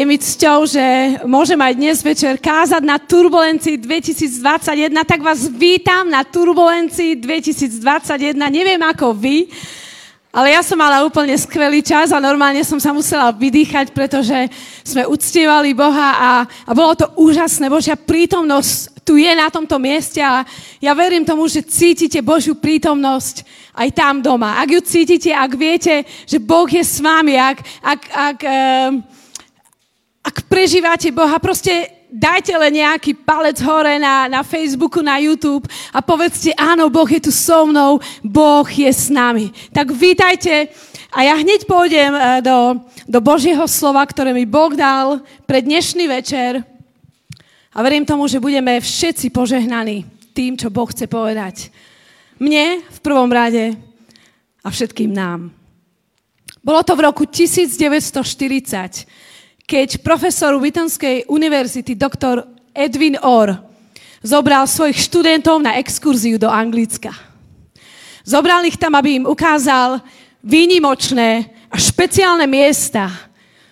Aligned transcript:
Je 0.00 0.08
mi 0.08 0.16
cťou, 0.16 0.64
že 0.64 0.80
môžem 1.28 1.60
aj 1.60 1.76
dnes 1.76 2.00
večer 2.00 2.40
kázať 2.40 2.80
na 2.80 2.96
Turbulencii 2.96 3.76
2021, 3.76 4.96
tak 5.04 5.20
vás 5.20 5.44
vítam 5.44 6.08
na 6.08 6.24
Turbulencii 6.24 7.20
2021. 7.20 8.32
Neviem 8.48 8.80
ako 8.80 9.12
vy, 9.12 9.52
ale 10.32 10.56
ja 10.56 10.64
som 10.64 10.80
mala 10.80 11.04
úplne 11.04 11.36
skvelý 11.36 11.84
čas 11.84 12.16
a 12.16 12.22
normálne 12.22 12.64
som 12.64 12.80
sa 12.80 12.96
musela 12.96 13.28
vydýchať, 13.28 13.92
pretože 13.92 14.48
sme 14.88 15.04
uctievali 15.04 15.76
Boha 15.76 16.16
a, 16.16 16.32
a 16.48 16.72
bolo 16.72 16.96
to 16.96 17.04
úžasné. 17.20 17.68
Božia 17.68 17.92
prítomnosť 17.92 19.04
tu 19.04 19.20
je 19.20 19.32
na 19.36 19.52
tomto 19.52 19.76
mieste 19.76 20.24
a 20.24 20.48
ja 20.80 20.96
verím 20.96 21.28
tomu, 21.28 21.44
že 21.44 21.60
cítite 21.60 22.24
Božiu 22.24 22.56
prítomnosť 22.56 23.44
aj 23.76 23.88
tam 23.92 24.24
doma. 24.24 24.64
Ak 24.64 24.72
ju 24.72 24.80
cítite, 24.80 25.28
ak 25.28 25.52
viete, 25.60 26.08
že 26.24 26.40
Boh 26.40 26.64
je 26.64 26.80
s 26.80 27.04
vami, 27.04 27.36
ak, 27.36 27.58
ak, 27.84 28.00
ak 28.08 28.38
uh, 28.48 29.09
ak 30.30 30.46
prežívate 30.46 31.10
Boha, 31.10 31.42
proste 31.42 31.90
dajte 32.06 32.54
len 32.54 32.78
nejaký 32.78 33.18
palec 33.18 33.58
hore 33.66 33.98
na, 33.98 34.30
na 34.30 34.46
Facebooku, 34.46 35.02
na 35.02 35.18
YouTube 35.18 35.66
a 35.90 35.98
povedzte, 35.98 36.54
áno, 36.54 36.86
Boh 36.86 37.10
je 37.10 37.18
tu 37.18 37.34
so 37.34 37.66
mnou, 37.66 37.98
Boh 38.22 38.62
je 38.70 38.86
s 38.86 39.10
nami. 39.10 39.50
Tak 39.74 39.90
vítajte 39.90 40.70
a 41.10 41.26
ja 41.26 41.34
hneď 41.34 41.66
pôjdem 41.66 42.14
eh, 42.14 42.22
do, 42.46 42.78
do 43.10 43.18
Božieho 43.18 43.66
slova, 43.66 44.06
ktoré 44.06 44.30
mi 44.30 44.46
Boh 44.46 44.70
dal 44.70 45.18
pre 45.50 45.66
dnešný 45.66 46.06
večer 46.06 46.62
a 47.74 47.78
verím 47.82 48.06
tomu, 48.06 48.30
že 48.30 48.38
budeme 48.38 48.78
všetci 48.78 49.34
požehnaní 49.34 50.06
tým, 50.30 50.54
čo 50.54 50.70
Boh 50.70 50.86
chce 50.86 51.10
povedať. 51.10 51.74
Mne 52.38 52.86
v 52.86 52.98
prvom 53.02 53.34
rade 53.34 53.74
a 54.62 54.70
všetkým 54.70 55.10
nám. 55.10 55.50
Bolo 56.62 56.86
to 56.86 56.94
v 56.94 57.02
roku 57.02 57.26
1940, 57.26 59.10
keď 59.70 60.02
profesor 60.02 60.58
Wittenskej 60.58 61.30
univerzity, 61.30 61.94
doktor 61.94 62.42
Edwin 62.74 63.14
Orr, 63.22 63.54
zobral 64.18 64.66
svojich 64.66 64.98
študentov 64.98 65.62
na 65.62 65.78
exkurziu 65.78 66.42
do 66.42 66.50
Anglicka. 66.50 67.14
Zobral 68.26 68.66
ich 68.66 68.74
tam, 68.74 68.98
aby 68.98 69.22
im 69.22 69.30
ukázal 69.30 70.02
výnimočné 70.42 71.54
a 71.70 71.78
špeciálne 71.78 72.50
miesta, 72.50 73.14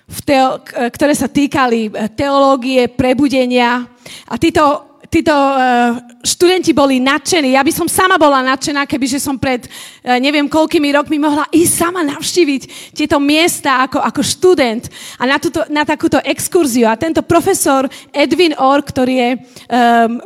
v 0.07 0.19
teo- 0.23 0.63
ktoré 0.65 1.19
sa 1.19 1.27
týkali 1.27 1.91
teológie, 2.15 2.87
prebudenia. 2.87 3.83
A 4.31 4.39
títo 4.39 4.88
títo 5.09 5.33
uh, 5.33 5.97
študenti 6.21 6.77
boli 6.77 7.01
nadšení. 7.01 7.57
Ja 7.57 7.65
by 7.65 7.73
som 7.73 7.89
sama 7.89 8.21
bola 8.21 8.45
nadšená, 8.45 8.85
kebyže 8.85 9.17
som 9.17 9.41
pred 9.41 9.65
uh, 9.65 10.21
neviem 10.21 10.47
koľkými 10.47 10.93
rokmi 10.93 11.17
mohla 11.17 11.49
ísť 11.49 11.73
sama 11.73 12.05
navštíviť 12.05 12.93
tieto 12.93 13.17
miesta 13.17 13.89
ako, 13.89 14.05
ako 14.05 14.21
študent 14.21 14.85
a 15.17 15.25
na, 15.25 15.41
túto, 15.41 15.65
na 15.73 15.83
takúto 15.89 16.21
exkurziu. 16.21 16.87
A 16.87 17.01
tento 17.01 17.25
profesor 17.25 17.89
Edwin 18.13 18.53
Orr, 18.61 18.85
ktorý 18.85 19.15
je 19.17 19.31
um, 19.37 20.21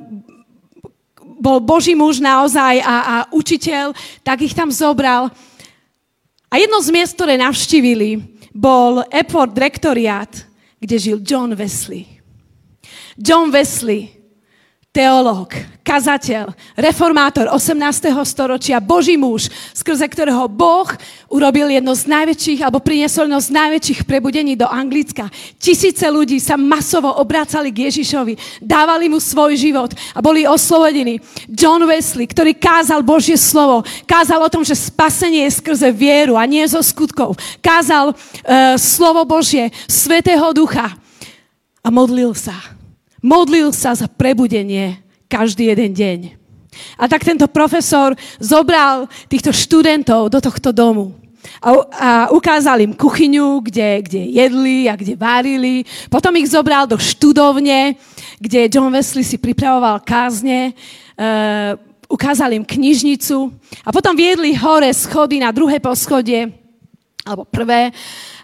bol 1.43 1.59
Boží 1.59 1.99
muž 1.99 2.23
naozaj 2.23 2.79
a, 2.87 2.97
a 3.03 3.17
učiteľ, 3.35 3.91
tak 4.23 4.47
ich 4.47 4.55
tam 4.55 4.71
zobral. 4.71 5.27
A 6.47 6.55
jedno 6.55 6.79
z 6.79 6.95
miest, 6.95 7.19
ktoré 7.19 7.35
navštívili, 7.35 8.23
bol 8.55 9.03
Epworth 9.11 9.59
Rectoriat, 9.59 10.31
kde 10.79 10.97
žil 11.01 11.19
John 11.19 11.51
Wesley. 11.59 12.07
John 13.19 13.51
Wesley 13.51 14.22
teológ, 14.93 15.57
kazateľ, 15.81 16.53
reformátor 16.77 17.49
18. 17.49 18.13
storočia, 18.29 18.77
Boží 18.77 19.17
muž, 19.17 19.49
skrze 19.73 20.05
ktorého 20.05 20.45
Boh 20.53 20.85
urobil 21.33 21.73
jedno 21.73 21.97
z 21.97 22.13
najväčších, 22.13 22.61
alebo 22.61 22.85
priniesol 22.85 23.25
jedno 23.25 23.41
z 23.41 23.57
najväčších 23.57 24.05
prebudení 24.05 24.53
do 24.53 24.69
Anglicka. 24.69 25.33
Tisíce 25.57 26.05
ľudí 26.13 26.37
sa 26.37 26.61
masovo 26.61 27.09
obrácali 27.09 27.73
k 27.73 27.89
Ježišovi, 27.89 28.61
dávali 28.61 29.09
mu 29.09 29.17
svoj 29.17 29.57
život 29.57 29.97
a 30.13 30.21
boli 30.21 30.45
oslobodení. 30.45 31.25
John 31.49 31.89
Wesley, 31.89 32.29
ktorý 32.29 32.53
kázal 32.53 33.01
Božie 33.01 33.41
slovo, 33.41 33.89
kázal 34.05 34.45
o 34.45 34.53
tom, 34.53 34.61
že 34.61 34.77
spasenie 34.77 35.49
je 35.49 35.57
skrze 35.57 35.89
vieru 35.89 36.37
a 36.37 36.45
nie 36.45 36.69
zo 36.69 36.85
skutkov. 36.85 37.41
Kázal 37.65 38.13
uh, 38.13 38.77
slovo 38.77 39.25
Božie, 39.25 39.73
Svetého 39.89 40.53
Ducha 40.53 40.93
a 41.81 41.89
modlil 41.89 42.37
sa 42.37 42.82
Modlil 43.23 43.71
sa 43.71 43.95
za 43.95 44.11
prebudenie 44.11 44.99
každý 45.31 45.71
jeden 45.71 45.95
deň. 45.95 46.19
A 46.99 47.07
tak 47.07 47.23
tento 47.23 47.47
profesor 47.47 48.19
zobral 48.43 49.07
týchto 49.31 49.55
študentov 49.55 50.33
do 50.33 50.41
tohto 50.43 50.75
domu. 50.75 51.15
A, 51.63 51.69
a 51.71 52.11
ukázal 52.31 52.83
im 52.83 52.93
kuchyňu, 52.95 53.63
kde, 53.63 54.03
kde 54.03 54.21
jedli 54.31 54.87
a 54.91 54.95
kde 54.99 55.15
varili. 55.19 55.87
Potom 56.11 56.35
ich 56.39 56.51
zobral 56.51 56.87
do 56.87 56.99
študovne, 56.99 57.95
kde 58.39 58.71
John 58.71 58.91
Wesley 58.91 59.27
si 59.27 59.39
pripravoval 59.39 60.03
kázne. 60.03 60.75
Uh, 61.19 61.79
ukázal 62.11 62.53
im 62.59 62.65
knižnicu. 62.67 63.51
A 63.87 63.91
potom 63.91 64.15
viedli 64.19 64.55
hore 64.59 64.91
schody 64.95 65.41
na 65.41 65.51
druhé 65.55 65.81
poschodie, 65.81 66.51
alebo 67.23 67.47
prvé. 67.47 67.95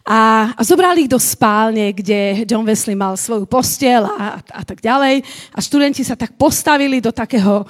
A, 0.08 0.56
a 0.56 0.62
zobrali 0.64 1.04
ich 1.04 1.12
do 1.12 1.20
spálne, 1.20 1.92
kde 1.92 2.48
John 2.48 2.64
Wesley 2.64 2.96
mal 2.96 3.12
svoju 3.12 3.44
postel 3.44 4.08
a, 4.08 4.40
a, 4.40 4.40
a 4.40 4.62
tak 4.64 4.80
ďalej. 4.80 5.20
A 5.52 5.58
študenti 5.60 6.00
sa 6.00 6.16
tak 6.16 6.32
postavili 6.32 6.96
do 6.96 7.12
takého 7.12 7.60
uh, 7.60 7.68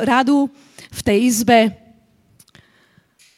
radu 0.00 0.48
v 0.88 1.00
tej 1.04 1.18
izbe. 1.28 1.76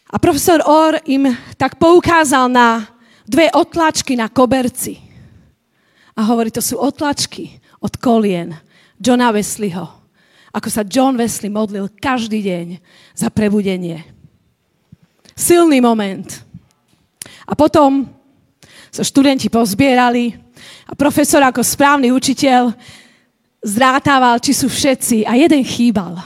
A 0.06 0.16
profesor 0.22 0.62
Orr 0.62 1.03
im 1.10 1.34
tak 1.59 1.82
poukázal 1.82 2.47
na 2.47 2.87
dve 3.27 3.50
otlačky 3.50 4.15
na 4.15 4.31
koberci. 4.31 5.03
A 6.15 6.22
hovorí, 6.22 6.54
to 6.54 6.62
sú 6.62 6.78
otlačky 6.78 7.59
od 7.82 7.98
kolien 7.98 8.54
Johna 9.03 9.34
Wesleyho. 9.34 9.98
Ako 10.54 10.71
sa 10.71 10.87
John 10.87 11.19
Wesley 11.19 11.50
modlil 11.50 11.91
každý 11.91 12.38
deň 12.47 12.66
za 13.19 13.34
prebudenie. 13.34 14.06
Silný 15.34 15.82
moment. 15.82 16.38
A 17.43 17.59
potom 17.59 18.18
sa 18.88 19.04
študenti 19.04 19.53
pozbierali 19.53 20.34
a 20.88 20.93
profesor 20.97 21.44
ako 21.44 21.60
správny 21.60 22.10
učiteľ 22.10 22.72
zrátával, 23.62 24.38
či 24.41 24.54
sú 24.54 24.71
všetci 24.71 25.26
a 25.26 25.37
jeden 25.37 25.62
chýbal. 25.66 26.19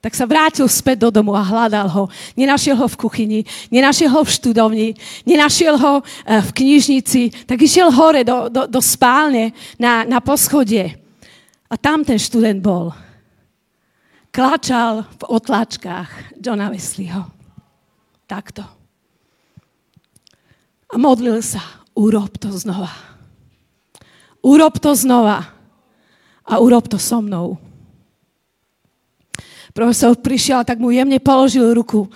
Tak 0.00 0.16
sa 0.16 0.24
vrátil 0.24 0.64
späť 0.64 1.04
do 1.04 1.10
domu 1.12 1.36
a 1.36 1.44
hľadal 1.44 1.84
ho. 1.92 2.04
Nenašiel 2.32 2.72
ho 2.72 2.88
v 2.88 2.96
kuchyni, 2.96 3.40
nenašiel 3.68 4.08
ho 4.08 4.24
v 4.24 4.32
študovni, 4.32 4.88
nenašiel 5.28 5.76
ho 5.76 6.00
eh, 6.00 6.40
v 6.40 6.50
knižnici, 6.56 7.44
tak 7.44 7.60
išiel 7.60 7.92
hore 7.92 8.24
do, 8.24 8.48
do, 8.48 8.64
do 8.64 8.80
spálne 8.80 9.52
na, 9.76 10.08
na 10.08 10.24
poschodie. 10.24 10.96
A 11.68 11.76
tam 11.76 12.00
ten 12.00 12.16
študent 12.16 12.64
bol. 12.64 12.96
Klačal 14.32 15.04
v 15.20 15.22
otlačkách 15.36 16.40
Johna 16.40 16.72
Wesleyho. 16.72 17.28
Takto 18.24 18.79
a 20.90 20.96
modlil 20.98 21.38
sa. 21.42 21.62
Urob 21.94 22.34
to 22.38 22.50
znova. 22.54 22.90
Urob 24.42 24.78
to 24.78 24.94
znova. 24.94 25.46
A 26.46 26.58
urob 26.58 26.90
to 26.90 26.98
so 26.98 27.22
mnou. 27.22 27.58
Profesor 29.70 30.18
prišiel, 30.18 30.66
tak 30.66 30.82
mu 30.82 30.90
jemne 30.90 31.22
položil 31.22 31.70
ruku 31.70 32.10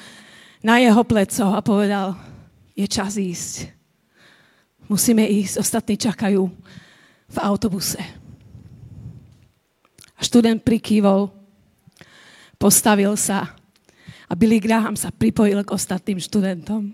na 0.58 0.82
jeho 0.82 1.06
pleco 1.06 1.54
a 1.54 1.62
povedal, 1.62 2.18
je 2.74 2.86
čas 2.90 3.14
ísť. 3.14 3.70
Musíme 4.90 5.22
ísť, 5.22 5.62
ostatní 5.62 5.94
čakajú 5.94 6.50
v 7.30 7.36
autobuse. 7.38 8.00
A 10.18 10.20
študent 10.20 10.58
prikývol, 10.66 11.30
postavil 12.58 13.14
sa 13.14 13.54
a 14.26 14.32
Billy 14.34 14.58
Graham 14.58 14.98
sa 14.98 15.14
pripojil 15.14 15.62
k 15.62 15.74
ostatným 15.74 16.18
študentom. 16.18 16.90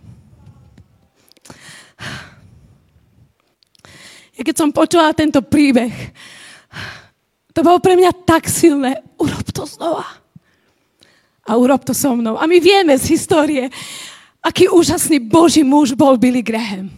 Ja 4.41 4.43
keď 4.49 4.56
som 4.56 4.73
počula 4.73 5.12
tento 5.12 5.44
príbeh, 5.44 5.93
to 7.52 7.61
bolo 7.61 7.76
pre 7.76 7.93
mňa 7.93 8.25
tak 8.25 8.49
silné. 8.49 9.05
Urob 9.20 9.44
to 9.52 9.69
znova. 9.69 10.06
A 11.44 11.61
urob 11.61 11.85
to 11.85 11.93
so 11.93 12.17
mnou. 12.17 12.41
A 12.41 12.49
my 12.49 12.56
vieme 12.56 12.97
z 12.97 13.20
histórie, 13.20 13.69
aký 14.41 14.70
úžasný 14.73 15.20
Boží 15.20 15.61
muž 15.61 15.93
bol 15.93 16.17
Billy 16.17 16.41
Graham. 16.41 16.88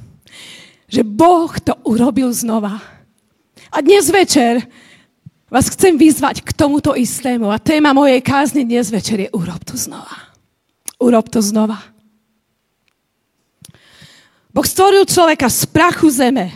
Že 0.86 1.02
Boh 1.02 1.50
to 1.58 1.74
urobil 1.88 2.30
znova. 2.30 2.78
A 3.72 3.80
dnes 3.80 4.06
večer 4.12 4.62
vás 5.50 5.66
chcem 5.72 5.96
vyzvať 5.96 6.44
k 6.46 6.52
tomuto 6.52 6.92
istému. 6.92 7.48
A 7.50 7.58
téma 7.58 7.96
mojej 7.96 8.20
kázne 8.20 8.62
dnes 8.62 8.92
večer 8.92 9.18
je 9.18 9.28
urob 9.32 9.64
to 9.64 9.74
znova. 9.74 10.30
Urob 11.00 11.26
to 11.26 11.42
znova. 11.42 11.91
Boh 14.52 14.66
stvoril 14.68 15.08
človeka 15.08 15.48
z 15.48 15.64
prachu 15.72 16.12
zeme 16.12 16.52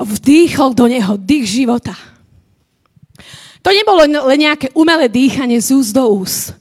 vdýchol 0.00 0.72
do 0.74 0.88
neho 0.88 1.14
dých 1.20 1.46
života. 1.46 1.94
To 3.60 3.68
nebolo 3.68 4.08
len 4.24 4.40
nejaké 4.40 4.72
umelé 4.72 5.12
dýchanie 5.12 5.60
z 5.60 5.76
úst 5.76 5.92
do 5.92 6.08
úst. 6.08 6.56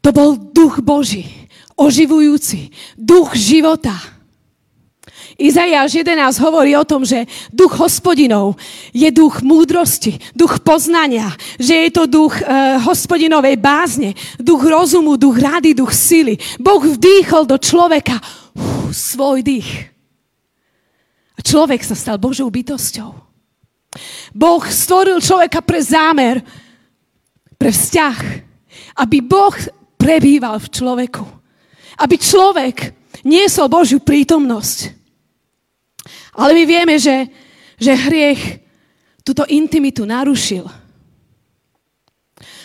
To 0.00 0.10
bol 0.10 0.34
duch 0.34 0.80
Boží, 0.80 1.28
oživujúci, 1.76 2.72
duch 2.96 3.36
života. 3.36 3.94
Izajáš 5.36 6.02
11 6.02 6.38
hovorí 6.44 6.76
o 6.76 6.84
tom, 6.84 7.04
že 7.04 7.28
duch 7.52 7.76
hospodinov 7.76 8.56
je 8.92 9.08
duch 9.12 9.40
múdrosti, 9.44 10.18
duch 10.36 10.60
poznania, 10.60 11.32
že 11.56 11.88
je 11.88 11.90
to 11.92 12.04
duch 12.06 12.36
e, 12.40 12.44
hospodinovej 12.84 13.56
bázne, 13.56 14.12
duch 14.36 14.62
rozumu, 14.64 15.16
duch 15.16 15.40
rady, 15.40 15.72
duch 15.72 15.92
sily. 15.92 16.36
Boh 16.60 16.84
vdýchol 16.84 17.48
do 17.48 17.56
človeka 17.56 18.20
uf, 18.54 18.81
svoj 18.92 19.42
dých. 19.42 19.90
A 21.36 21.40
človek 21.40 21.82
sa 21.82 21.96
stal 21.96 22.20
Božou 22.20 22.52
bytosťou. 22.52 23.10
Boh 24.32 24.64
stvoril 24.64 25.20
človeka 25.20 25.60
pre 25.60 25.80
zámer, 25.80 26.40
pre 27.56 27.72
vzťah, 27.72 28.18
aby 29.04 29.18
Boh 29.20 29.52
prebýval 30.00 30.56
v 30.60 30.68
človeku. 30.72 31.24
Aby 32.00 32.16
človek 32.16 32.76
niesol 33.24 33.68
Božiu 33.68 34.00
prítomnosť. 34.00 34.78
Ale 36.32 36.56
my 36.56 36.64
vieme, 36.64 36.96
že, 36.96 37.28
že 37.76 37.92
hriech 37.92 38.64
túto 39.20 39.44
intimitu 39.46 40.08
narušil. 40.08 40.64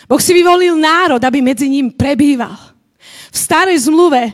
Boh 0.08 0.20
si 0.24 0.32
vyvolil 0.32 0.72
národ, 0.80 1.20
aby 1.20 1.44
medzi 1.44 1.68
ním 1.68 1.92
prebýval. 1.92 2.56
V 3.28 3.36
starej 3.36 3.84
zmluve 3.84 4.32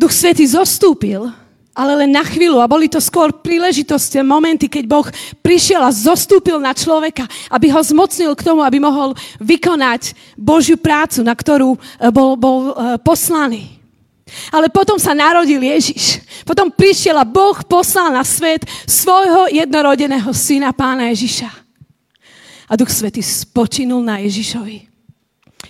Duch 0.00 0.16
Svety 0.16 0.48
zostúpil, 0.48 1.28
ale 1.76 1.92
len 1.92 2.08
na 2.08 2.24
chvíľu. 2.24 2.64
A 2.64 2.70
boli 2.70 2.88
to 2.88 2.96
skôr 3.04 3.36
príležitosti, 3.36 4.16
momenty, 4.24 4.64
keď 4.64 4.84
Boh 4.88 5.04
prišiel 5.44 5.84
a 5.84 5.92
zostúpil 5.92 6.56
na 6.56 6.72
človeka, 6.72 7.28
aby 7.52 7.68
ho 7.68 7.80
zmocnil 7.84 8.32
k 8.32 8.40
tomu, 8.40 8.64
aby 8.64 8.80
mohol 8.80 9.12
vykonať 9.44 10.16
Božiu 10.40 10.80
prácu, 10.80 11.20
na 11.20 11.36
ktorú 11.36 11.76
eh, 11.76 12.08
bol, 12.08 12.40
bol 12.40 12.72
eh, 12.72 12.96
poslaný. 13.04 13.76
Ale 14.48 14.72
potom 14.72 14.96
sa 14.96 15.12
narodil 15.12 15.60
Ježiš. 15.60 16.22
Potom 16.48 16.70
prišiel 16.70 17.18
a 17.18 17.26
Boh 17.26 17.60
poslal 17.66 18.14
na 18.14 18.24
svet 18.24 18.64
svojho 18.86 19.52
jednorodeného 19.52 20.30
syna, 20.32 20.72
pána 20.72 21.12
Ježiša. 21.12 21.50
A 22.70 22.72
Duch 22.78 22.88
Svetý 22.88 23.20
spočinul 23.20 24.00
na 24.00 24.22
Ježišovi. 24.22 24.89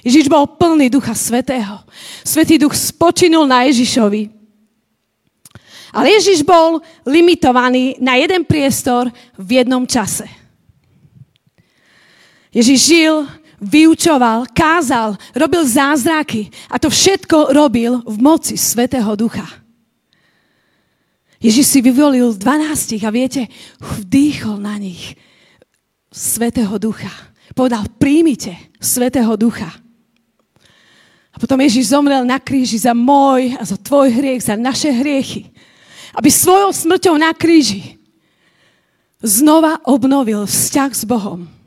Ježiš 0.00 0.30
bol 0.32 0.46
plný 0.46 0.88
Ducha 0.88 1.12
Svetého. 1.12 1.84
Svetý 2.24 2.56
Duch 2.56 2.72
spočinul 2.72 3.44
na 3.44 3.68
Ježišovi. 3.68 4.30
Ale 5.90 6.06
Ježiš 6.16 6.46
bol 6.46 6.78
limitovaný 7.02 7.98
na 7.98 8.14
jeden 8.14 8.46
priestor 8.46 9.10
v 9.34 9.48
jednom 9.60 9.82
čase. 9.84 10.24
Ježiš 12.54 12.78
žil 12.78 13.26
vyučoval, 13.60 14.48
kázal, 14.54 15.18
robil 15.36 15.62
zázraky 15.66 16.48
a 16.70 16.78
to 16.78 16.90
všetko 16.90 17.52
robil 17.52 18.00
v 18.06 18.16
moci 18.18 18.56
Svetého 18.56 19.14
Ducha. 19.14 19.46
Ježiš 21.40 21.66
si 21.66 21.78
vyvolil 21.80 22.36
12 22.36 23.00
a 23.00 23.10
viete, 23.10 23.48
vdýchol 23.80 24.60
na 24.60 24.76
nich 24.76 25.16
Svetého 26.12 26.76
Ducha. 26.76 27.29
Povedal, 27.54 27.86
príjmite 27.98 28.56
Svetého 28.78 29.34
Ducha. 29.36 29.70
A 31.30 31.36
potom 31.38 31.58
Ježiš 31.60 31.94
zomrel 31.94 32.22
na 32.26 32.38
kríži 32.42 32.78
za 32.78 32.94
môj 32.94 33.54
a 33.58 33.62
za 33.62 33.78
tvoj 33.78 34.10
hriech, 34.10 34.44
za 34.44 34.58
naše 34.58 34.90
hriechy. 34.90 35.50
Aby 36.14 36.30
svojou 36.30 36.74
smrťou 36.74 37.14
na 37.18 37.30
kríži 37.34 37.98
znova 39.22 39.78
obnovil 39.86 40.46
vzťah 40.46 40.90
s 40.90 41.04
Bohom 41.06 41.60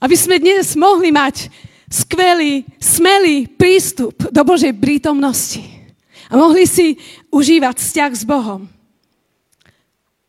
aby 0.00 0.16
sme 0.16 0.40
dnes 0.40 0.72
mohli 0.74 1.12
mať 1.12 1.52
skvelý, 1.92 2.64
smelý 2.80 3.44
prístup 3.46 4.16
do 4.32 4.42
Božej 4.42 4.72
prítomnosti. 4.72 5.60
A 6.32 6.40
mohli 6.40 6.64
si 6.64 6.96
užívať 7.28 7.76
vzťah 7.76 8.12
s 8.16 8.24
Bohom. 8.24 8.64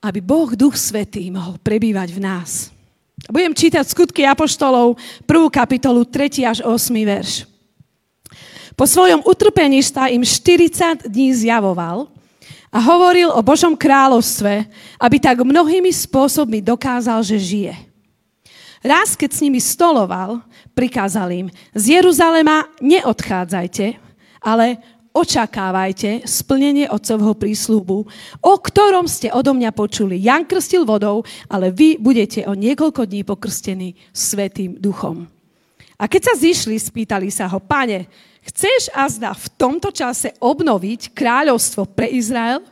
Aby 0.01 0.19
Boh, 0.19 0.51
Duch 0.57 0.75
Svetý, 0.75 1.30
mohol 1.31 1.62
prebývať 1.62 2.10
v 2.12 2.19
nás. 2.19 2.70
Budem 3.29 3.53
čítať 3.53 3.85
skutky 3.85 4.25
Apoštolov, 4.25 4.97
1. 5.29 5.53
kapitolu, 5.53 6.07
3. 6.07 6.41
až 6.47 6.57
8. 6.65 6.89
verš. 7.06 7.45
Po 8.73 8.89
svojom 8.89 9.21
utrpení 9.21 9.83
sa 9.85 10.09
im 10.09 10.25
40 10.25 11.06
dní 11.06 11.35
zjavoval 11.38 12.09
a 12.71 12.77
hovoril 12.81 13.29
o 13.29 13.45
Božom 13.45 13.77
kráľovstve, 13.77 14.65
aby 14.97 15.18
tak 15.21 15.44
mnohými 15.44 15.91
spôsobmi 15.91 16.63
dokázal, 16.65 17.21
že 17.21 17.38
žije. 17.38 17.75
Raz, 18.81 19.13
keď 19.13 19.29
s 19.38 19.44
nimi 19.45 19.62
stoloval, 19.62 20.41
prikázal 20.73 21.29
im, 21.29 21.47
z 21.77 22.01
Jeruzalema 22.01 22.65
neodchádzajte, 22.81 24.01
ale 24.41 24.81
očakávajte 25.12 26.24
splnenie 26.24 26.88
otcovho 26.88 27.36
prísľubu, 27.36 27.98
o 28.42 28.54
ktorom 28.60 29.06
ste 29.06 29.31
odo 29.31 29.52
mňa 29.56 29.72
počuli. 29.75 30.19
Jan 30.19 30.48
krstil 30.48 30.88
vodou, 30.88 31.24
ale 31.52 31.72
vy 31.72 32.00
budete 32.00 32.48
o 32.48 32.56
niekoľko 32.56 33.08
dní 33.08 33.22
pokrstení 33.28 33.96
Svetým 34.12 34.80
duchom. 34.80 35.28
A 36.02 36.10
keď 36.10 36.31
sa 36.31 36.36
zišli, 36.40 36.81
spýtali 36.81 37.30
sa 37.30 37.46
ho, 37.46 37.62
pane, 37.62 38.10
chceš 38.42 38.90
azda 38.98 39.38
v 39.38 39.46
tomto 39.54 39.94
čase 39.94 40.34
obnoviť 40.42 41.14
kráľovstvo 41.14 41.86
pre 41.94 42.10
Izrael? 42.10 42.66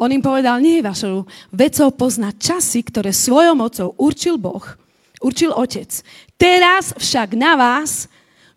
On 0.00 0.08
im 0.08 0.24
povedal, 0.24 0.64
nie 0.64 0.80
je 0.80 0.88
vašou 0.88 1.16
vecou 1.52 1.88
poznať 1.92 2.34
časy, 2.40 2.80
ktoré 2.80 3.12
svojou 3.12 3.52
mocou 3.52 3.92
určil 4.00 4.40
Boh– 4.40 4.64
určil 5.20 5.52
Otec. 5.52 5.92
Teraz 6.40 6.96
však 6.96 7.36
na 7.36 7.54
vás 7.54 8.08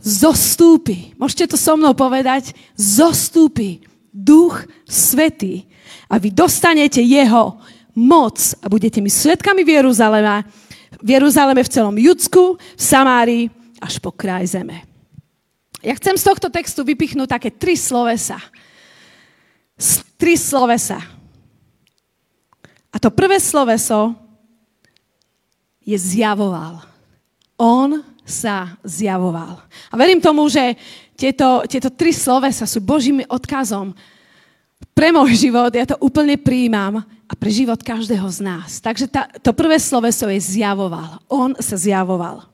zostúpi, 0.04 1.16
môžete 1.16 1.56
to 1.56 1.58
so 1.58 1.80
mnou 1.80 1.96
povedať, 1.96 2.52
zostúpi 2.76 3.80
Duch 4.12 4.68
Svetý 4.84 5.64
a 6.12 6.20
vy 6.20 6.30
dostanete 6.30 7.00
Jeho 7.00 7.58
moc 7.96 8.38
a 8.60 8.68
budete 8.68 9.00
mi 9.00 9.08
svetkami 9.08 9.64
v 9.64 9.80
Jeruzaleme, 9.80 10.44
v 11.00 11.10
Jeruzaleme 11.10 11.64
v 11.64 11.72
celom 11.72 11.96
Judsku, 11.96 12.60
v 12.60 12.82
Samárii 12.84 13.48
až 13.80 14.04
po 14.04 14.12
kraj 14.12 14.52
zeme. 14.52 14.84
Ja 15.84 15.96
chcem 15.96 16.16
z 16.16 16.28
tohto 16.28 16.48
textu 16.48 16.84
vypichnúť 16.84 17.28
také 17.28 17.50
tri 17.52 17.76
slovesa. 17.76 18.40
Tri 20.16 20.40
slovesa. 20.40 21.00
A 22.94 22.96
to 23.02 23.12
prvé 23.12 23.42
sloveso 23.42 24.16
je 25.84 25.98
zjavoval. 26.00 26.80
On 27.60 28.13
sa 28.24 28.80
zjavoval. 28.84 29.60
A 29.92 29.94
verím 30.00 30.24
tomu, 30.24 30.48
že 30.48 30.76
tieto, 31.14 31.64
tieto 31.70 31.92
tri 31.94 32.16
slovesa 32.16 32.66
sú 32.66 32.80
Božím 32.82 33.22
odkazom 33.28 33.94
pre 34.92 35.12
môj 35.16 35.48
život. 35.48 35.72
Ja 35.72 35.88
to 35.88 36.00
úplne 36.04 36.36
príjmam 36.36 37.04
a 37.04 37.34
pre 37.34 37.50
život 37.50 37.80
každého 37.80 38.28
z 38.30 38.40
nás. 38.44 38.84
Takže 38.84 39.06
tá, 39.08 39.26
to 39.42 39.56
prvé 39.56 39.80
sloveso 39.80 40.30
je 40.30 40.40
zjavoval. 40.40 41.24
On 41.32 41.56
sa 41.58 41.80
zjavoval. 41.80 42.54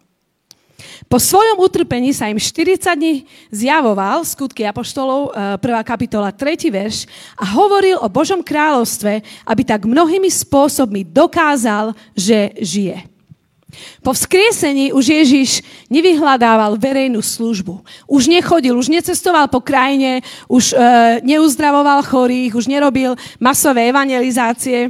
Po 1.12 1.18
svojom 1.20 1.60
utrpení 1.60 2.14
sa 2.14 2.30
im 2.30 2.38
40 2.38 2.80
dní 2.96 3.26
zjavoval, 3.50 4.24
skutky 4.24 4.64
Apoštolov, 4.64 5.34
1. 5.58 5.60
E, 5.60 5.84
kapitola, 5.84 6.30
3. 6.30 6.70
verš, 6.70 7.10
a 7.36 7.44
hovoril 7.50 7.98
o 8.00 8.08
Božom 8.08 8.46
kráľovstve, 8.46 9.26
aby 9.44 9.62
tak 9.66 9.90
mnohými 9.90 10.30
spôsobmi 10.30 11.04
dokázal, 11.10 11.98
že 12.14 12.54
žije. 12.62 13.09
Po 14.02 14.18
vzkriesení 14.18 14.90
už 14.90 15.06
Ježiš 15.14 15.50
nevyhľadával 15.94 16.82
verejnú 16.82 17.22
službu. 17.22 17.86
Už 18.10 18.26
nechodil, 18.26 18.74
už 18.74 18.90
necestoval 18.90 19.46
po 19.46 19.62
krajine, 19.62 20.26
už 20.50 20.74
e, 20.74 20.76
neuzdravoval 21.22 22.02
chorých, 22.02 22.58
už 22.58 22.66
nerobil 22.66 23.14
masové 23.38 23.94
evangelizácie, 23.94 24.90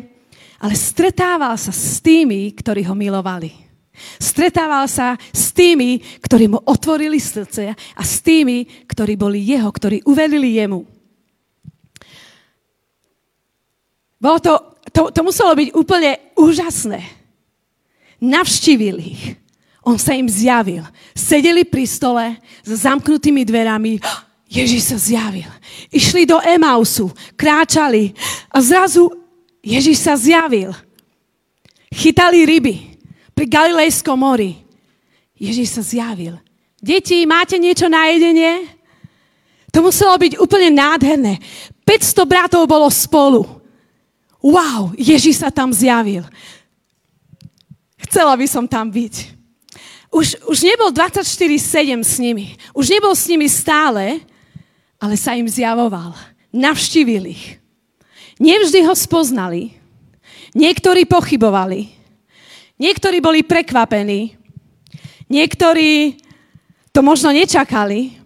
ale 0.63 0.73
stretával 0.79 1.59
sa 1.59 1.75
s 1.75 1.99
tými, 1.99 2.55
ktorí 2.55 2.87
ho 2.87 2.95
milovali. 2.95 3.51
Stretával 4.15 4.87
sa 4.87 5.19
s 5.35 5.51
tými, 5.51 5.99
ktorí 6.23 6.47
mu 6.47 6.63
otvorili 6.63 7.19
srdce 7.19 7.75
a 7.75 8.01
s 8.03 8.23
tými, 8.23 8.87
ktorí 8.87 9.19
boli 9.19 9.43
jeho, 9.43 9.67
ktorí 9.67 10.07
uverili 10.07 10.55
jemu. 10.55 10.87
Bolo 14.19 14.39
to, 14.39 14.53
to, 14.91 15.11
to 15.11 15.19
muselo 15.23 15.51
byť 15.51 15.75
úplne 15.75 16.15
úžasné 16.39 17.18
navštívil 18.19 18.97
ich. 18.99 19.23
On 19.83 19.97
sa 19.97 20.13
im 20.13 20.27
zjavil. 20.27 20.83
Sedeli 21.15 21.63
pri 21.65 21.87
stole 21.87 22.37
s 22.61 22.85
zamknutými 22.85 23.47
dverami. 23.47 23.97
Ježiš 24.49 24.93
sa 24.93 24.97
zjavil. 24.99 25.47
Išli 25.89 26.27
do 26.27 26.37
Emausu, 26.41 27.09
kráčali 27.33 28.13
a 28.51 28.59
zrazu 28.61 29.09
Ježiš 29.63 29.97
sa 30.03 30.13
zjavil. 30.19 30.75
Chytali 31.89 32.45
ryby 32.45 32.97
pri 33.33 33.45
Galilejskom 33.49 34.19
mori. 34.19 34.57
Ježiš 35.39 35.79
sa 35.79 35.81
zjavil. 35.81 36.35
Deti, 36.79 37.23
máte 37.23 37.55
niečo 37.55 37.87
na 37.87 38.11
jedenie? 38.11 38.67
To 39.69 39.85
muselo 39.85 40.17
byť 40.17 40.39
úplne 40.41 40.69
nádherné. 40.75 41.37
500 41.85 42.25
bratov 42.25 42.65
bolo 42.65 42.89
spolu. 42.89 43.45
Wow, 44.39 44.95
Ježiš 44.95 45.43
sa 45.43 45.49
tam 45.51 45.69
zjavil. 45.69 46.23
Chcela 48.09 48.33
by 48.33 48.47
som 48.49 48.65
tam 48.65 48.89
byť. 48.89 49.37
Už, 50.09 50.41
už 50.49 50.57
nebol 50.65 50.89
24-7 50.89 52.01
s 52.01 52.17
nimi. 52.17 52.57
Už 52.73 52.89
nebol 52.89 53.13
s 53.13 53.29
nimi 53.29 53.45
stále, 53.45 54.25
ale 54.97 55.13
sa 55.13 55.37
im 55.37 55.45
zjavoval. 55.45 56.17
Navštívil 56.49 57.29
ich. 57.29 57.61
Nevždy 58.41 58.81
ho 58.81 58.97
spoznali. 58.97 59.77
Niektorí 60.57 61.05
pochybovali. 61.05 61.93
Niektorí 62.81 63.21
boli 63.21 63.45
prekvapení. 63.45 64.33
Niektorí 65.29 66.17
to 66.89 67.05
možno 67.05 67.29
nečakali. 67.29 68.17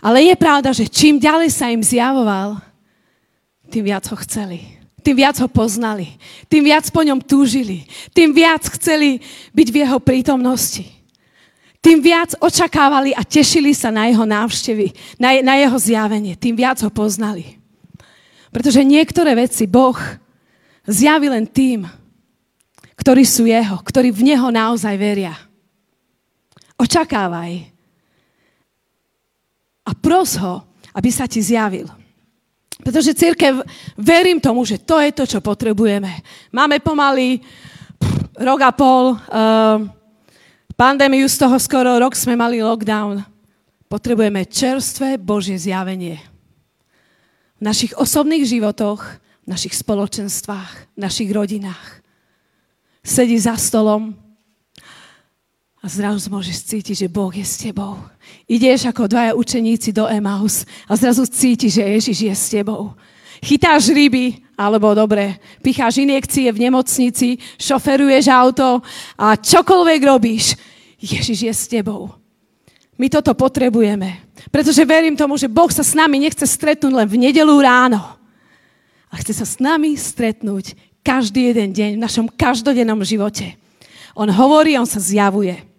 Ale 0.00 0.24
je 0.24 0.34
pravda, 0.40 0.72
že 0.72 0.88
čím 0.88 1.20
ďalej 1.20 1.52
sa 1.52 1.68
im 1.68 1.84
zjavoval, 1.84 2.58
tým 3.68 3.84
viac 3.86 4.08
ho 4.08 4.16
chceli. 4.24 4.81
Tým 5.02 5.18
viac 5.18 5.36
ho 5.42 5.50
poznali. 5.50 6.14
Tým 6.46 6.62
viac 6.62 6.86
po 6.94 7.02
ňom 7.02 7.18
túžili. 7.18 7.84
Tým 8.14 8.30
viac 8.30 8.62
chceli 8.78 9.18
byť 9.50 9.68
v 9.68 9.76
jeho 9.82 9.98
prítomnosti. 9.98 10.86
Tým 11.82 11.98
viac 11.98 12.38
očakávali 12.38 13.10
a 13.10 13.26
tešili 13.26 13.74
sa 13.74 13.90
na 13.90 14.06
jeho 14.06 14.22
návštevy, 14.22 15.18
na, 15.18 15.34
na 15.42 15.58
jeho 15.58 15.74
zjavenie. 15.82 16.38
Tým 16.38 16.54
viac 16.54 16.78
ho 16.86 16.90
poznali. 16.94 17.58
Pretože 18.54 18.86
niektoré 18.86 19.34
veci 19.34 19.66
Boh 19.66 19.98
zjaví 20.86 21.26
len 21.26 21.50
tým, 21.50 21.90
ktorí 22.94 23.26
sú 23.26 23.50
jeho, 23.50 23.82
ktorí 23.82 24.14
v 24.14 24.30
neho 24.30 24.46
naozaj 24.54 24.94
veria. 24.94 25.34
Očakávaj 26.78 27.66
a 29.82 29.90
pros 29.98 30.38
ho, 30.38 30.62
aby 30.94 31.10
sa 31.10 31.26
ti 31.26 31.42
zjavil. 31.42 31.90
Pretože 32.82 33.14
církev, 33.14 33.62
verím 33.94 34.42
tomu, 34.42 34.66
že 34.66 34.82
to 34.82 34.98
je 34.98 35.14
to, 35.14 35.24
čo 35.26 35.38
potrebujeme. 35.38 36.10
Máme 36.50 36.82
pomaly 36.82 37.38
rok 38.34 38.60
a 38.66 38.72
pol, 38.74 39.14
uh, 39.14 39.86
pandémiu, 40.74 41.30
z 41.30 41.38
toho 41.38 41.56
skoro 41.62 41.94
rok 42.02 42.18
sme 42.18 42.34
mali 42.34 42.58
lockdown. 42.58 43.22
Potrebujeme 43.86 44.42
čerstvé 44.50 45.14
Božie 45.14 45.54
zjavenie 45.54 46.18
v 47.62 47.70
našich 47.70 47.94
osobných 47.94 48.42
životoch, 48.42 48.98
v 49.46 49.46
našich 49.46 49.78
spoločenstvách, 49.78 50.98
v 50.98 50.98
našich 50.98 51.30
rodinách. 51.30 52.02
Sedí 53.06 53.38
za 53.38 53.54
stolom 53.54 54.18
a 55.82 55.86
zrazu 55.90 56.30
môžeš 56.30 56.62
cítiť, 56.62 56.94
že 56.94 57.08
Boh 57.10 57.34
je 57.34 57.42
s 57.42 57.58
tebou. 57.58 57.98
Ideš 58.46 58.86
ako 58.86 59.10
dvaja 59.10 59.34
učeníci 59.34 59.90
do 59.90 60.06
Emaus 60.06 60.62
a 60.86 60.94
zrazu 60.94 61.26
cítiš, 61.26 61.82
že 61.82 61.82
Ježiš 61.82 62.18
je 62.22 62.34
s 62.38 62.44
tebou. 62.54 62.94
Chytáš 63.42 63.90
ryby, 63.90 64.38
alebo 64.54 64.94
dobre, 64.94 65.42
picháš 65.58 65.98
injekcie 65.98 66.46
v 66.54 66.70
nemocnici, 66.70 67.34
šoferuješ 67.58 68.30
auto 68.30 68.78
a 69.18 69.34
čokoľvek 69.34 70.00
robíš, 70.06 70.54
Ježiš 71.02 71.50
je 71.50 71.52
s 71.52 71.66
tebou. 71.66 72.14
My 72.94 73.10
toto 73.10 73.34
potrebujeme. 73.34 74.22
Pretože 74.54 74.86
verím 74.86 75.18
tomu, 75.18 75.34
že 75.34 75.50
Boh 75.50 75.66
sa 75.74 75.82
s 75.82 75.98
nami 75.98 76.22
nechce 76.22 76.46
stretnúť 76.46 76.94
len 76.94 77.08
v 77.10 77.26
nedelu 77.26 77.56
ráno. 77.58 77.98
A 79.10 79.18
chce 79.18 79.34
sa 79.34 79.42
s 79.42 79.58
nami 79.58 79.98
stretnúť 79.98 80.78
každý 81.02 81.50
jeden 81.50 81.74
deň 81.74 81.90
v 81.98 82.04
našom 82.06 82.30
každodennom 82.30 83.02
živote. 83.02 83.58
On 84.14 84.30
hovorí, 84.30 84.78
on 84.78 84.86
sa 84.86 85.02
zjavuje. 85.02 85.71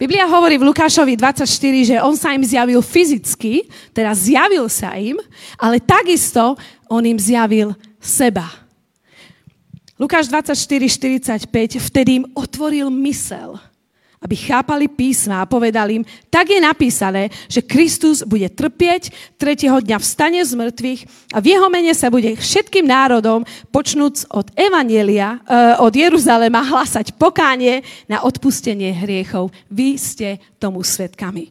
Biblia 0.00 0.24
hovorí 0.24 0.56
v 0.56 0.64
Lukášovi 0.64 1.12
24, 1.12 1.44
že 1.84 1.96
on 2.00 2.16
sa 2.16 2.32
im 2.32 2.40
zjavil 2.40 2.80
fyzicky, 2.80 3.68
teda 3.92 4.16
zjavil 4.16 4.64
sa 4.72 4.96
im, 4.96 5.20
ale 5.60 5.76
takisto 5.76 6.56
on 6.88 7.04
im 7.04 7.20
zjavil 7.20 7.76
seba. 8.00 8.48
Lukáš 10.00 10.32
24, 10.32 10.88
45, 11.52 11.76
vtedy 11.92 12.24
im 12.24 12.26
otvoril 12.32 12.88
mysel 12.88 13.60
aby 14.20 14.36
chápali 14.36 14.84
písma 14.84 15.40
a 15.40 15.48
povedali 15.48 15.96
im, 15.96 16.04
tak 16.28 16.52
je 16.52 16.60
napísané, 16.60 17.32
že 17.48 17.64
Kristus 17.64 18.20
bude 18.20 18.52
trpieť, 18.52 19.08
tretieho 19.40 19.80
dňa 19.80 19.96
vstane 19.96 20.44
z 20.44 20.52
mŕtvych 20.60 21.00
a 21.32 21.40
v 21.40 21.46
jeho 21.56 21.68
mene 21.72 21.96
sa 21.96 22.12
bude 22.12 22.36
všetkým 22.36 22.84
národom, 22.84 23.48
počnúc 23.72 24.28
od 24.28 24.52
Evanielia, 24.52 25.40
uh, 25.40 25.80
od 25.80 25.96
Jeruzalema, 25.96 26.60
hlasať 26.60 27.16
pokánie 27.16 27.80
na 28.12 28.20
odpustenie 28.20 28.92
hriechov. 28.92 29.48
Vy 29.72 29.96
ste 29.96 30.36
tomu 30.60 30.84
svetkami. 30.84 31.48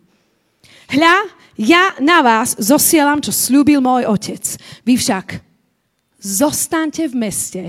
Hľa, 0.93 1.25
ja 1.57 1.97
na 1.97 2.21
vás 2.21 2.53
zosielam, 2.61 3.17
čo 3.17 3.33
slúbil 3.33 3.81
môj 3.81 4.05
otec. 4.05 4.45
Vy 4.85 4.93
však 4.93 5.41
zostaňte 6.21 7.09
v 7.09 7.15
meste, 7.17 7.63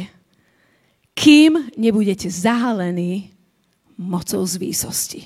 kým 1.17 1.73
nebudete 1.81 2.29
zahalení 2.29 3.40
mocou 4.01 4.41
z 4.49 4.57
výsosti. 4.57 5.23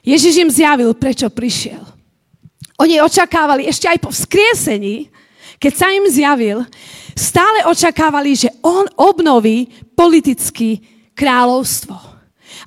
Ježiš 0.00 0.40
im 0.40 0.48
zjavil, 0.48 0.96
prečo 0.96 1.28
prišiel. 1.28 1.84
Oni 2.80 2.96
očakávali 3.00 3.68
ešte 3.68 3.84
aj 3.84 4.00
po 4.00 4.08
vzkriesení, 4.08 5.12
keď 5.60 5.72
sa 5.76 5.88
im 5.92 6.04
zjavil, 6.08 6.64
stále 7.12 7.68
očakávali, 7.68 8.32
že 8.32 8.50
on 8.64 8.88
obnoví 8.96 9.68
politické 9.92 10.80
kráľovstvo. 11.12 11.94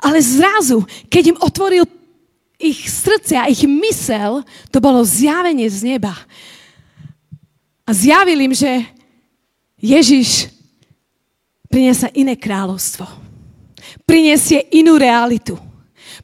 Ale 0.01 0.21
zrazu, 0.21 0.85
keď 1.09 1.33
im 1.33 1.37
otvoril 1.41 1.83
ich 2.57 2.89
a 3.37 3.49
ich 3.49 3.65
mysel, 3.65 4.41
to 4.73 4.81
bolo 4.81 5.05
zjavenie 5.05 5.69
z 5.69 5.97
neba. 5.97 6.13
A 7.85 7.93
zjavil 7.93 8.49
im, 8.49 8.53
že 8.53 8.85
Ježiš 9.77 10.49
priniesla 11.69 12.09
iné 12.17 12.33
kráľovstvo 12.33 13.26
prinesie 14.07 14.71
inú 14.71 14.95
realitu. 14.95 15.59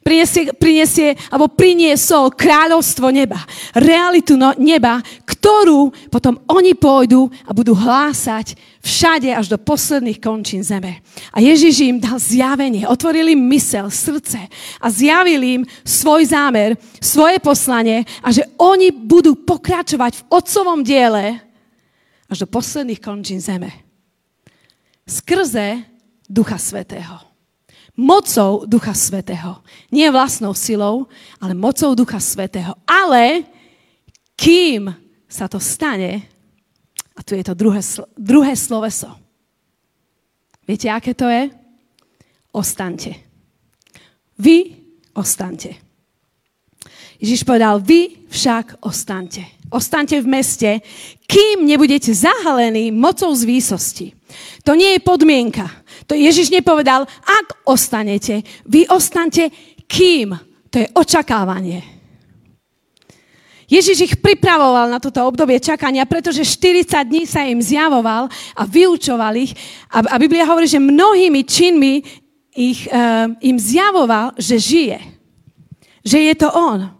Prinesie, 0.04 0.52
prinesie, 0.52 1.16
alebo 1.32 1.48
priniesol 1.48 2.28
kráľovstvo 2.32 3.08
neba. 3.08 3.40
Realitu 3.72 4.36
no, 4.36 4.52
neba, 4.60 5.00
ktorú 5.24 5.92
potom 6.12 6.44
oni 6.44 6.76
pôjdu 6.76 7.32
a 7.48 7.56
budú 7.56 7.72
hlásať 7.72 8.52
všade 8.84 9.32
až 9.32 9.48
do 9.48 9.56
posledných 9.56 10.20
končín 10.20 10.60
zeme. 10.60 11.00
A 11.32 11.40
Ježiš 11.40 11.88
im 11.88 11.96
dal 12.04 12.20
zjavenie, 12.20 12.84
otvoril 12.84 13.32
im 13.32 13.48
mysel, 13.56 13.88
srdce 13.88 14.44
a 14.76 14.86
zjavil 14.92 15.40
im 15.40 15.62
svoj 15.88 16.28
zámer, 16.28 16.76
svoje 17.00 17.40
poslanie 17.40 18.04
a 18.20 18.28
že 18.28 18.44
oni 18.60 18.92
budú 18.92 19.40
pokračovať 19.40 20.20
v 20.20 20.26
otcovom 20.28 20.84
diele 20.84 21.40
až 22.28 22.44
do 22.44 22.48
posledných 22.52 23.00
končín 23.00 23.40
zeme. 23.40 23.72
Skrze 25.08 25.80
Ducha 26.28 26.60
Svetého. 26.60 27.33
Mocou 27.94 28.66
Ducha 28.66 28.94
Svetého. 28.94 29.62
Nie 29.92 30.10
vlastnou 30.10 30.54
silou, 30.54 31.06
ale 31.38 31.54
mocou 31.54 31.94
Ducha 31.94 32.18
Svetého. 32.18 32.74
Ale 32.86 33.46
kým 34.34 34.90
sa 35.30 35.46
to 35.46 35.62
stane, 35.62 36.26
a 37.14 37.20
tu 37.22 37.38
je 37.38 37.46
to 37.46 37.54
druhé, 37.54 37.78
druhé 38.18 38.58
sloveso. 38.58 39.06
Viete, 40.66 40.90
aké 40.90 41.14
to 41.14 41.30
je? 41.30 41.50
Ostante. 42.50 43.14
Vy 44.38 44.74
ostante. 45.14 45.83
Ježiš 47.20 47.46
povedal, 47.46 47.78
vy 47.78 48.26
však 48.28 48.82
ostante. 48.82 49.42
Ostante 49.70 50.18
v 50.18 50.26
meste, 50.26 50.70
kým 51.26 51.66
nebudete 51.66 52.14
zahalení 52.14 52.94
mocou 52.94 53.34
z 53.34 53.42
výsosti. 53.46 54.06
To 54.62 54.74
nie 54.74 54.98
je 54.98 55.00
podmienka. 55.02 55.66
To 56.06 56.14
Ježiš 56.14 56.50
nepovedal, 56.50 57.06
ak 57.22 57.66
ostanete, 57.66 58.42
vy 58.66 58.86
ostante 58.90 59.50
kým. 59.86 60.34
To 60.70 60.76
je 60.82 60.86
očakávanie. 60.94 61.94
Ježiš 63.64 63.98
ich 64.04 64.14
pripravoval 64.20 64.92
na 64.92 65.00
toto 65.00 65.24
obdobie 65.24 65.56
čakania, 65.56 66.04
pretože 66.04 66.44
40 66.44 67.08
dní 67.08 67.24
sa 67.24 67.48
im 67.48 67.58
zjavoval 67.58 68.28
a 68.52 68.62
vyučoval 68.68 69.34
ich. 69.40 69.56
A, 69.88 70.20
Biblia 70.20 70.44
hovorí, 70.44 70.68
že 70.68 70.82
mnohými 70.82 71.42
činmi 71.48 72.04
ich, 72.54 72.86
uh, 72.86 73.32
im 73.40 73.56
zjavoval, 73.58 74.36
že 74.36 74.60
žije. 74.60 74.98
Že 76.04 76.18
je 76.30 76.34
to 76.36 76.48
on. 76.52 76.92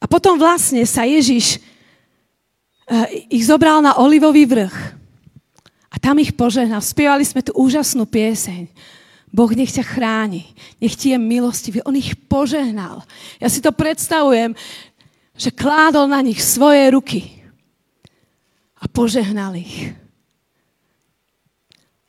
A 0.00 0.04
potom 0.04 0.36
vlastne 0.36 0.84
sa 0.84 1.08
Ježiš 1.08 1.60
uh, 2.90 3.08
ich 3.32 3.48
zobral 3.48 3.80
na 3.80 3.96
olivový 3.96 4.44
vrch 4.44 4.76
a 5.88 5.96
tam 5.96 6.20
ich 6.20 6.36
požehnal. 6.36 6.84
Spievali 6.84 7.24
sme 7.24 7.40
tu 7.40 7.56
úžasnú 7.56 8.04
pieseň. 8.04 8.68
Boh 9.32 9.52
nech 9.52 9.72
ťa 9.72 9.84
chráni, 9.84 10.48
nech 10.80 10.96
ti 10.96 11.12
je 11.12 11.18
milostivý. 11.20 11.84
On 11.84 11.92
ich 11.92 12.16
požehnal. 12.28 13.04
Ja 13.36 13.48
si 13.52 13.60
to 13.60 13.72
predstavujem, 13.72 14.56
že 15.36 15.52
kládol 15.52 16.08
na 16.08 16.24
nich 16.24 16.40
svoje 16.40 16.88
ruky 16.88 17.20
a 18.80 18.88
požehnal 18.88 19.52
ich. 19.56 19.92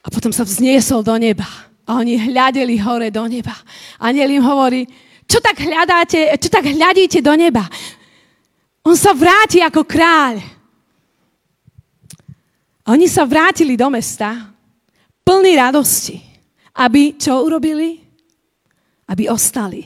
A 0.04 0.08
potom 0.08 0.32
sa 0.32 0.48
vzniesol 0.48 1.04
do 1.04 1.16
neba. 1.20 1.48
A 1.84 2.00
oni 2.00 2.16
hľadeli 2.16 2.80
hore 2.80 3.12
do 3.12 3.24
neba. 3.28 3.56
Aniel 4.00 4.40
im 4.40 4.44
hovorí, 4.44 4.88
čo 5.28 5.44
tak 5.44 5.60
hľadáte, 5.60 6.32
čo 6.40 6.50
tak 6.50 6.66
hľadíte 6.66 7.20
do 7.20 7.36
neba? 7.36 7.68
On 8.88 8.96
sa 8.96 9.12
vráti 9.12 9.60
ako 9.60 9.84
kráľ. 9.84 10.40
Oni 12.88 13.12
sa 13.12 13.28
vrátili 13.28 13.76
do 13.76 13.92
mesta 13.92 14.56
plní 15.28 15.60
radosti. 15.60 16.24
Aby 16.78 17.20
čo 17.20 17.44
urobili? 17.44 18.00
Aby 19.12 19.28
ostali 19.28 19.84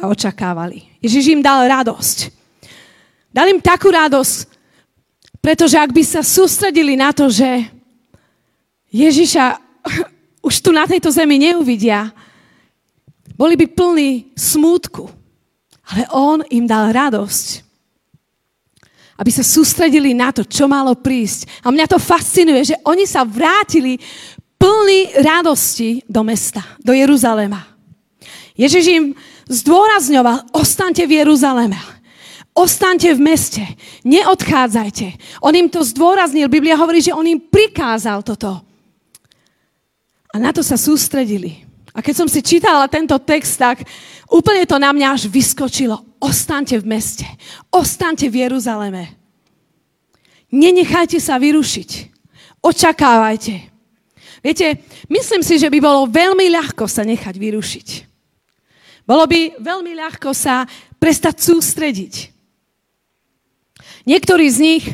a 0.00 0.08
očakávali. 0.08 0.98
Ježiš 1.04 1.36
im 1.36 1.44
dal 1.44 1.68
radosť. 1.68 2.32
Dal 3.28 3.52
im 3.52 3.60
takú 3.60 3.92
radosť, 3.92 4.52
Pretože 5.42 5.74
ak 5.74 5.90
by 5.90 6.06
sa 6.06 6.22
sústredili 6.22 6.94
na 6.94 7.10
to, 7.10 7.26
že 7.26 7.66
Ježiša 8.94 9.58
už 10.48 10.54
tu 10.62 10.70
na 10.70 10.86
tejto 10.86 11.10
zemi 11.10 11.42
neuvidia, 11.42 12.14
boli 13.36 13.54
by 13.56 13.66
plní 13.68 14.10
smútku. 14.36 15.08
Ale 15.92 16.08
on 16.14 16.40
im 16.48 16.64
dal 16.64 16.94
radosť. 16.94 17.46
Aby 19.18 19.30
sa 19.30 19.44
sústredili 19.44 20.16
na 20.16 20.32
to, 20.32 20.46
čo 20.46 20.70
malo 20.70 20.96
prísť. 20.96 21.66
A 21.66 21.68
mňa 21.68 21.86
to 21.90 21.98
fascinuje, 22.00 22.72
že 22.72 22.76
oni 22.86 23.04
sa 23.04 23.26
vrátili 23.26 24.00
plní 24.56 25.20
radosti 25.20 26.06
do 26.06 26.22
mesta, 26.22 26.62
do 26.80 26.94
Jeruzalema. 26.94 27.66
Ježiš 28.54 28.84
im 28.88 29.04
zdôrazňoval, 29.50 30.54
ostaňte 30.54 31.02
v 31.08 31.24
Jeruzaleme. 31.24 31.78
Ostaňte 32.52 33.16
v 33.16 33.20
meste, 33.24 33.64
neodchádzajte. 34.04 35.40
On 35.40 35.56
im 35.56 35.72
to 35.72 35.80
zdôraznil, 35.80 36.52
Biblia 36.52 36.76
hovorí, 36.76 37.00
že 37.00 37.16
on 37.16 37.24
im 37.24 37.40
prikázal 37.40 38.20
toto. 38.20 38.60
A 40.32 40.36
na 40.36 40.52
to 40.52 40.60
sa 40.60 40.76
sústredili. 40.76 41.71
A 41.92 42.00
keď 42.00 42.14
som 42.24 42.28
si 42.28 42.40
čítala 42.40 42.88
tento 42.88 43.16
text, 43.20 43.60
tak 43.60 43.84
úplne 44.32 44.64
to 44.64 44.80
na 44.80 44.96
mňa 44.96 45.08
až 45.12 45.22
vyskočilo. 45.28 46.00
Ostaňte 46.22 46.80
v 46.80 46.88
meste, 46.88 47.26
ostaňte 47.68 48.32
v 48.32 48.48
Jeruzaleme. 48.48 49.12
Nenechajte 50.52 51.20
sa 51.20 51.40
vyrušiť. 51.40 52.12
Očakávajte. 52.62 53.54
Viete, 54.44 54.84
myslím 55.08 55.42
si, 55.42 55.56
že 55.56 55.70
by 55.72 55.78
bolo 55.80 56.10
veľmi 56.10 56.50
ľahko 56.52 56.84
sa 56.84 57.06
nechať 57.06 57.34
vyrušiť. 57.38 57.88
Bolo 59.02 59.26
by 59.26 59.58
veľmi 59.58 59.92
ľahko 59.98 60.30
sa 60.30 60.66
prestať 61.00 61.42
sústrediť. 61.42 62.30
Niektorí 64.06 64.46
z 64.50 64.58
nich, 64.58 64.84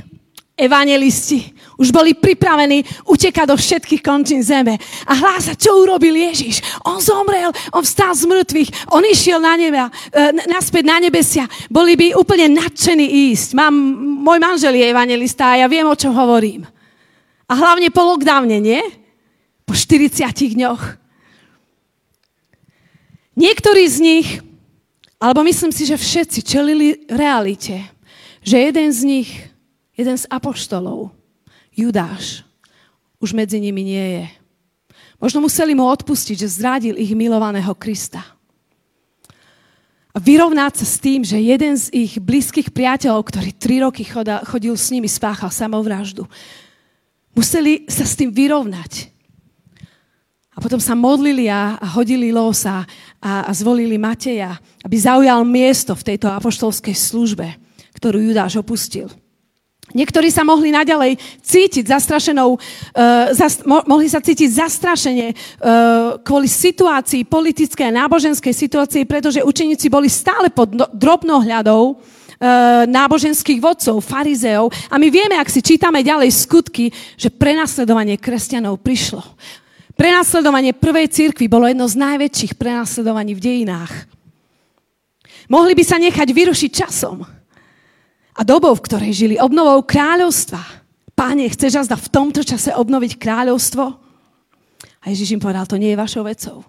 evangelisti, 0.57 1.53
už 1.79 1.95
boli 1.95 2.11
pripravení 2.11 2.83
utekať 3.07 3.47
do 3.47 3.55
všetkých 3.55 4.03
končín 4.03 4.43
zeme 4.43 4.75
a 5.07 5.13
hlásať, 5.15 5.55
čo 5.55 5.79
urobil 5.79 6.11
Ježiš. 6.11 6.59
On 6.83 6.99
zomrel, 6.99 7.55
on 7.71 7.87
vstal 7.87 8.11
z 8.19 8.27
mŕtvych, 8.27 8.91
on 8.91 9.07
išiel 9.07 9.39
na 9.39 9.55
neba, 9.55 9.87
e, 10.11 10.35
naspäť 10.51 10.85
na 10.91 10.99
nebesia. 10.99 11.47
Boli 11.71 11.95
by 11.95 12.19
úplne 12.19 12.51
nadšení 12.51 13.31
ísť. 13.31 13.55
Mám, 13.55 13.75
môj 14.27 14.43
manžel 14.43 14.75
je 14.75 14.91
evangelista 14.91 15.55
a 15.55 15.63
ja 15.63 15.67
viem, 15.71 15.87
o 15.87 15.95
čom 15.95 16.11
hovorím. 16.11 16.67
A 17.47 17.55
hlavne 17.55 17.95
po 17.95 18.03
lockdowne, 18.03 18.59
nie? 18.59 18.83
Po 19.63 19.73
40 19.73 20.59
dňoch. 20.59 20.83
Niektorí 23.39 23.87
z 23.87 23.99
nich, 24.03 24.29
alebo 25.23 25.47
myslím 25.47 25.71
si, 25.71 25.87
že 25.87 25.95
všetci 25.95 26.43
čelili 26.43 27.07
realite, 27.07 27.87
že 28.43 28.67
jeden 28.67 28.91
z 28.91 29.01
nich, 29.07 29.31
jeden 29.95 30.19
z 30.19 30.27
apoštolov, 30.27 31.15
Judáš, 31.79 32.43
už 33.23 33.31
medzi 33.31 33.63
nimi 33.63 33.87
nie 33.87 34.07
je. 34.19 34.27
Možno 35.23 35.43
museli 35.43 35.75
mu 35.75 35.87
odpustiť, 35.87 36.37
že 36.39 36.59
zradil 36.59 36.95
ich 36.99 37.15
milovaného 37.15 37.71
Krista. 37.75 38.23
A 40.15 40.19
vyrovnať 40.19 40.83
sa 40.83 40.87
s 40.87 40.99
tým, 40.99 41.23
že 41.23 41.39
jeden 41.39 41.79
z 41.79 41.91
ich 41.95 42.19
blízkych 42.19 42.75
priateľov, 42.75 43.23
ktorý 43.31 43.51
tri 43.55 43.79
roky 43.83 44.03
chodil 44.47 44.75
s 44.75 44.91
nimi, 44.91 45.07
spáchal 45.07 45.51
samovraždu. 45.51 46.27
Museli 47.35 47.87
sa 47.87 48.03
s 48.03 48.19
tým 48.19 48.35
vyrovnať. 48.35 49.15
A 50.55 50.59
potom 50.59 50.83
sa 50.83 50.99
modlili 50.99 51.47
a, 51.47 51.79
hodili 51.95 52.35
losa 52.35 52.83
a 53.23 53.47
zvolili 53.55 53.95
Mateja, 53.95 54.59
aby 54.83 54.97
zaujal 54.99 55.47
miesto 55.47 55.95
v 55.95 56.07
tejto 56.15 56.27
apoštolskej 56.35 56.95
službe 56.99 57.69
ktorú 57.99 58.23
Judáš 58.23 58.55
opustil. 58.63 59.11
Niektorí 59.97 60.29
sa 60.29 60.45
mohli 60.45 60.69
naďalej 60.69 61.17
cítiť 61.41 61.89
zastrašenou, 61.89 62.61
uh, 62.61 63.33
zas, 63.33 63.65
mo, 63.65 63.81
mohli 63.89 64.05
sa 64.05 64.21
cítiť 64.21 64.49
zastrašene 64.53 65.33
uh, 65.33 66.21
kvôli 66.21 66.45
situácii, 66.45 67.25
politickej 67.25 67.89
a 67.89 67.97
náboženskej 68.05 68.53
situácii, 68.53 69.09
pretože 69.09 69.41
učeníci 69.41 69.89
boli 69.89 70.13
stále 70.13 70.53
pod 70.53 70.77
no, 70.77 70.85
drobnohľadou 70.93 71.97
uh, 71.97 71.97
náboženských 72.85 73.65
vodcov, 73.65 74.05
farizeov. 74.05 74.69
A 74.93 75.01
my 75.01 75.09
vieme, 75.09 75.41
ak 75.41 75.49
si 75.49 75.65
čítame 75.65 76.05
ďalej 76.05 76.37
skutky, 76.37 76.93
že 77.17 77.33
prenasledovanie 77.33 78.21
kresťanov 78.21 78.85
prišlo. 78.85 79.25
Prenasledovanie 79.97 80.77
prvej 80.77 81.09
cirkvi 81.09 81.49
bolo 81.49 81.65
jedno 81.65 81.89
z 81.89 81.97
najväčších 81.97 82.61
prenasledovaní 82.61 83.33
v 83.33 83.41
dejinách. 83.41 84.05
Mohli 85.49 85.73
by 85.81 85.85
sa 85.85 85.97
nechať 85.97 86.29
vyrušiť 86.29 86.71
časom 86.77 87.38
a 88.39 88.47
dobou, 88.47 88.71
v 88.79 88.85
ktorej 88.87 89.13
žili, 89.27 89.35
obnovou 89.43 89.83
kráľovstva. 89.83 90.63
Páne, 91.19 91.51
chceš 91.51 91.83
azda 91.83 91.99
v 91.99 92.07
tomto 92.15 92.47
čase 92.47 92.71
obnoviť 92.71 93.19
kráľovstvo? 93.19 93.85
A 94.79 95.05
Ježiš 95.11 95.35
im 95.35 95.43
povedal, 95.43 95.67
to 95.67 95.75
nie 95.75 95.91
je 95.91 95.99
vašou 95.99 96.23
vecou. 96.23 96.63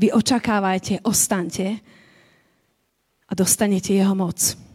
Vy 0.00 0.08
očakávajte, 0.16 1.04
ostaňte 1.04 1.76
a 3.28 3.32
dostanete 3.36 3.92
jeho 3.92 4.16
moc. 4.16 4.71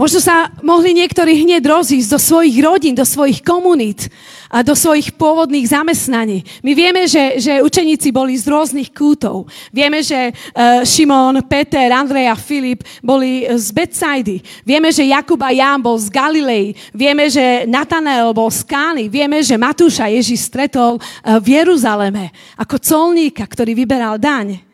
Možno 0.00 0.16
sa 0.16 0.48
mohli 0.64 0.96
niektorí 0.96 1.44
hneď 1.44 1.60
rozísť 1.60 2.08
do 2.08 2.16
svojich 2.16 2.56
rodín, 2.64 2.96
do 2.96 3.04
svojich 3.04 3.44
komunít 3.44 4.08
a 4.48 4.64
do 4.64 4.72
svojich 4.72 5.12
pôvodných 5.12 5.68
zamestnaní. 5.68 6.40
My 6.64 6.72
vieme, 6.72 7.04
že, 7.04 7.36
že 7.36 7.60
učeníci 7.60 8.08
boli 8.08 8.32
z 8.32 8.48
rôznych 8.48 8.96
kútov. 8.96 9.44
Vieme, 9.68 10.00
že 10.00 10.32
uh, 10.32 10.80
Šimon, 10.88 11.44
Peter, 11.44 11.92
Andrej 11.92 12.32
a 12.32 12.36
Filip 12.40 12.80
boli 13.04 13.44
z 13.44 13.68
Betsaidy. 13.76 14.40
Vieme, 14.64 14.88
že 14.88 15.04
Jakub 15.04 15.36
a 15.44 15.52
Ján 15.52 15.84
bol 15.84 16.00
z 16.00 16.08
Galilei. 16.08 16.72
Vieme, 16.96 17.28
že 17.28 17.68
Natanael 17.68 18.32
bol 18.32 18.48
z 18.48 18.64
Kány. 18.64 19.12
Vieme, 19.12 19.44
že 19.44 19.60
Matúša 19.60 20.08
Ježiš 20.08 20.48
stretol 20.48 20.96
uh, 20.96 21.36
v 21.44 21.60
Jeruzaleme 21.60 22.32
ako 22.56 22.80
colníka, 22.80 23.44
ktorý 23.44 23.76
vyberal 23.76 24.16
daň. 24.16 24.69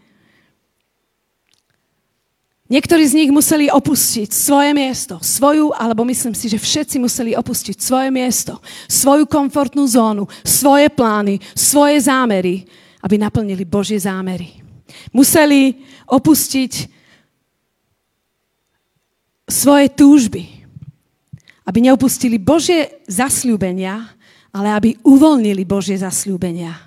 Niektorí 2.66 3.06
z 3.06 3.14
nich 3.14 3.30
museli 3.30 3.70
opustiť 3.70 4.26
svoje 4.34 4.74
miesto, 4.74 5.22
svoju, 5.22 5.70
alebo 5.70 6.02
myslím 6.02 6.34
si, 6.34 6.50
že 6.50 6.58
všetci 6.58 6.98
museli 6.98 7.38
opustiť 7.38 7.78
svoje 7.78 8.10
miesto, 8.10 8.58
svoju 8.90 9.22
komfortnú 9.30 9.86
zónu, 9.86 10.26
svoje 10.42 10.90
plány, 10.90 11.38
svoje 11.54 12.02
zámery, 12.02 12.66
aby 13.06 13.22
naplnili 13.22 13.62
Božie 13.62 14.02
zámery. 14.02 14.58
Museli 15.14 15.78
opustiť 16.10 16.90
svoje 19.46 19.86
túžby, 19.94 20.42
aby 21.70 21.78
neopustili 21.86 22.34
Božie 22.34 22.98
zasľúbenia, 23.06 24.10
ale 24.50 24.68
aby 24.74 24.90
uvoľnili 25.06 25.62
Božie 25.62 26.02
zasľúbenia 26.02 26.85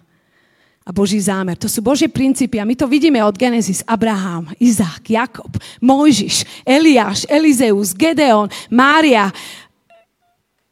a 0.89 0.91
Boží 0.91 1.21
zámer. 1.21 1.53
To 1.61 1.69
sú 1.69 1.85
Božie 1.85 2.09
princípy 2.09 2.57
a 2.57 2.65
my 2.65 2.73
to 2.73 2.89
vidíme 2.89 3.21
od 3.21 3.37
Genesis. 3.37 3.85
Abraham, 3.85 4.49
Izák, 4.57 5.05
Jakob, 5.05 5.53
Mojžiš, 5.77 6.65
Eliáš, 6.65 7.29
Elizeus, 7.29 7.93
Gedeon, 7.93 8.49
Mária, 8.73 9.29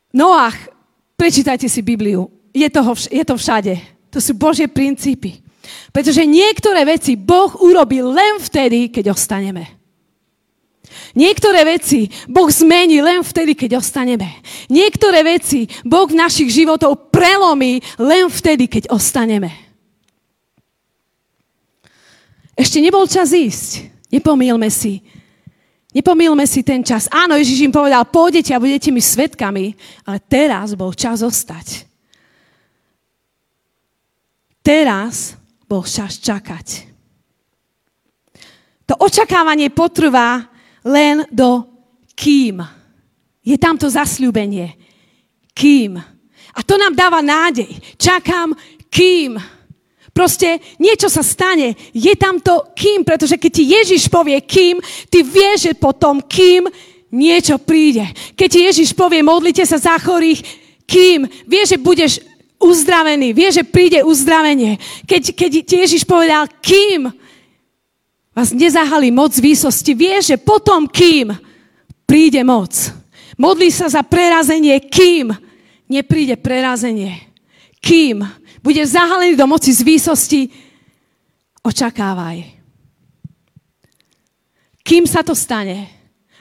Noach. 0.09 0.57
Prečítajte 1.13 1.69
si 1.69 1.85
Bibliu. 1.85 2.33
Je, 2.49 2.65
toho, 2.65 2.97
je 2.97 3.21
to 3.21 3.37
všade. 3.37 3.77
To 4.09 4.17
sú 4.17 4.33
Božie 4.33 4.65
princípy. 4.65 5.37
Pretože 5.93 6.25
niektoré 6.25 6.81
veci 6.81 7.13
Boh 7.13 7.53
urobil 7.61 8.09
len 8.09 8.41
vtedy, 8.41 8.89
keď 8.89 9.13
ostaneme. 9.13 9.69
Niektoré 11.13 11.61
veci 11.61 12.09
Boh 12.25 12.49
zmení 12.49 13.05
len 13.05 13.21
vtedy, 13.21 13.53
keď 13.53 13.77
ostaneme. 13.77 14.41
Niektoré 14.73 15.21
veci 15.21 15.69
Boh 15.85 16.09
v 16.09 16.17
našich 16.17 16.49
životov 16.49 17.13
prelomí 17.13 17.85
len 18.01 18.33
vtedy, 18.33 18.65
keď 18.65 18.89
ostaneme. 18.89 19.66
Ešte 22.57 22.81
nebol 22.81 23.05
čas 23.05 23.29
ísť. 23.29 23.85
Nepomílme 24.09 24.65
si. 24.73 25.05
Nepomílme 25.93 26.43
si 26.49 26.65
ten 26.65 26.81
čas. 26.81 27.05
Áno, 27.13 27.37
Ježiš 27.37 27.69
im 27.69 27.73
povedal, 27.73 28.01
pôjdete 28.09 28.51
a 28.51 28.61
budete 28.61 28.89
mi 28.89 28.99
svetkami, 28.99 29.77
ale 30.03 30.17
teraz 30.25 30.73
bol 30.73 30.89
čas 30.97 31.21
ostať. 31.21 31.85
Teraz 34.65 35.37
bol 35.69 35.85
čas 35.85 36.19
čakať. 36.19 36.97
To 38.87 38.93
očakávanie 38.99 39.71
potrvá 39.71 40.47
len 40.83 41.23
do 41.31 41.63
kým. 42.15 42.63
Je 43.43 43.55
tam 43.55 43.79
to 43.79 43.87
zasľúbenie. 43.87 44.75
Kým. 45.55 45.95
A 46.51 46.59
to 46.65 46.75
nám 46.75 46.95
dáva 46.95 47.23
nádej. 47.23 47.69
Čakám 47.95 48.51
kým. 48.91 49.56
Proste 50.17 50.57
niečo 50.81 51.13
sa 51.13 51.21
stane. 51.21 51.77
Je 51.93 52.09
tam 52.17 52.41
to 52.41 52.73
kým, 52.73 53.05
pretože 53.05 53.37
keď 53.37 53.51
ti 53.53 53.63
Ježiš 53.69 54.09
povie 54.09 54.41
kým, 54.41 54.81
ty 55.13 55.21
vieš, 55.21 55.69
že 55.69 55.73
potom 55.77 56.25
kým 56.25 56.65
niečo 57.13 57.61
príde. 57.61 58.01
Keď 58.33 58.49
ti 58.49 58.59
Ježiš 58.65 58.97
povie 58.97 59.21
modlite 59.21 59.61
sa 59.61 59.77
za 59.77 59.93
chorých, 60.01 60.41
kým 60.89 61.29
vieš, 61.45 61.77
že 61.77 61.77
budeš 61.77 62.13
uzdravený, 62.57 63.29
vieš, 63.29 63.61
že 63.61 63.69
príde 63.69 64.01
uzdravenie. 64.01 64.81
Keď, 65.05 65.37
keď 65.37 65.51
ti 65.61 65.75
Ježiš 65.85 66.01
povedal 66.01 66.49
kým, 66.65 67.13
vás 68.33 68.49
nezahali 68.57 69.13
moc 69.13 69.37
výsosti, 69.37 69.93
vieš, 69.93 70.33
že 70.33 70.41
potom 70.41 70.89
kým 70.89 71.29
príde 72.09 72.41
moc. 72.41 72.73
Modlí 73.37 73.69
sa 73.69 73.85
za 73.85 74.01
prerazenie, 74.01 74.81
kým 74.81 75.29
nepríde 75.85 76.41
prerazenie. 76.41 77.21
Kým 77.77 78.25
bude 78.67 78.83
zahalený 78.83 79.39
do 79.39 79.47
moci 79.47 79.71
z 79.71 79.79
výsosti, 79.79 80.51
očakávaj. 81.63 82.43
Kým 84.83 85.07
sa 85.07 85.23
to 85.23 85.31
stane? 85.31 85.87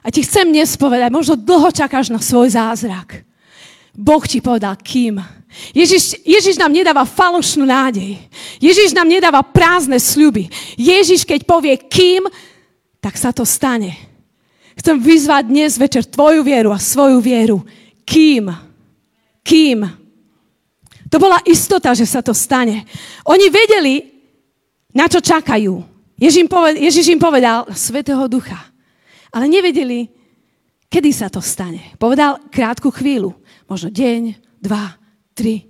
A 0.03 0.11
ti 0.11 0.27
chcem 0.27 0.51
dnes 0.51 0.75
povedať, 0.75 1.07
možno 1.15 1.39
dlho 1.39 1.71
čakáš 1.71 2.11
na 2.11 2.19
svoj 2.19 2.51
zázrak. 2.51 3.23
Boh 3.95 4.23
ti 4.27 4.43
povedal, 4.43 4.75
kým. 4.75 5.23
Ježiš, 5.71 6.19
Ježiš 6.27 6.59
nám 6.59 6.75
nedáva 6.75 7.07
falošnú 7.07 7.63
nádej. 7.63 8.19
Ježiš 8.59 8.91
nám 8.91 9.07
nedáva 9.07 9.47
prázdne 9.47 10.03
sľuby. 10.03 10.51
Ježiš, 10.75 11.23
keď 11.23 11.47
povie 11.47 11.79
kým, 11.79 12.27
tak 12.99 13.15
sa 13.15 13.31
to 13.31 13.47
stane. 13.47 13.95
Chcem 14.75 14.99
vyzvať 14.99 15.47
dnes 15.47 15.79
večer 15.79 16.03
tvoju 16.03 16.43
vieru 16.43 16.75
a 16.75 16.83
svoju 16.83 17.23
vieru. 17.23 17.63
Kým? 18.03 18.51
Kým? 19.47 20.06
To 21.07 21.17
bola 21.23 21.39
istota, 21.47 21.95
že 21.95 22.07
sa 22.07 22.21
to 22.23 22.35
stane. 22.35 22.83
Oni 23.31 23.47
vedeli, 23.47 24.03
na 24.95 25.07
čo 25.07 25.23
čakajú. 25.23 25.75
Ježiš 26.19 27.07
im 27.13 27.21
povedal, 27.21 27.69
Svetého 27.77 28.27
Ducha. 28.27 28.59
Ale 29.31 29.47
nevedeli, 29.47 30.09
kedy 30.89 31.11
sa 31.13 31.29
to 31.29 31.45
stane. 31.45 31.95
Povedal 32.01 32.41
krátku 32.49 32.89
chvíľu. 32.89 33.37
Možno 33.69 33.93
deň, 33.93 34.23
dva, 34.59 34.97
tri, 35.37 35.69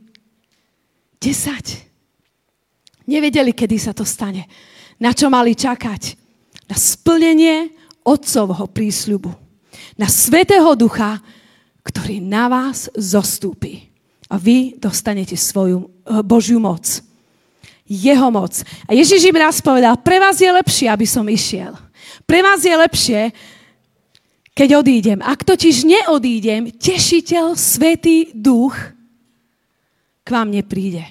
desať. 1.19 1.83
Nevedeli, 3.11 3.53
kedy 3.53 3.77
sa 3.77 3.93
to 3.93 4.07
stane. 4.07 4.47
Na 5.03 5.13
čo 5.13 5.29
mali 5.29 5.53
čakať? 5.53 6.03
Na 6.71 6.77
splnenie 6.79 7.75
Otcovho 8.07 8.71
prísľubu. 8.71 9.31
Na 9.99 10.07
Svetého 10.07 10.73
Ducha, 10.79 11.19
ktorý 11.83 12.23
na 12.23 12.47
vás 12.47 12.91
zostúpi. 12.95 13.86
A 14.27 14.37
vy 14.39 14.75
dostanete 14.79 15.39
svoju 15.39 15.87
eh, 15.87 16.23
Božiu 16.23 16.59
moc. 16.59 17.03
Jeho 17.87 18.29
moc. 18.35 18.67
A 18.87 18.91
Ježiš 18.91 19.31
im 19.31 19.39
raz 19.39 19.63
povedal, 19.63 19.95
pre 20.03 20.19
vás 20.19 20.43
je 20.43 20.51
lepšie, 20.51 20.91
aby 20.91 21.07
som 21.07 21.23
išiel. 21.31 21.71
Pre 22.27 22.41
vás 22.43 22.67
je 22.67 22.75
lepšie, 22.75 23.31
keď 24.51 24.83
odídem. 24.83 25.23
Ak 25.23 25.47
totiž 25.47 25.87
neodídem, 25.87 26.75
tešiteľ, 26.75 27.55
svetý 27.55 28.35
duch 28.35 28.75
k 30.27 30.29
vám 30.35 30.51
nepríde. 30.51 31.07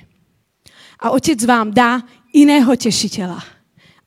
A 1.00 1.16
otec 1.16 1.40
vám 1.48 1.72
dá 1.72 2.04
iného 2.36 2.68
tešiteľa, 2.76 3.40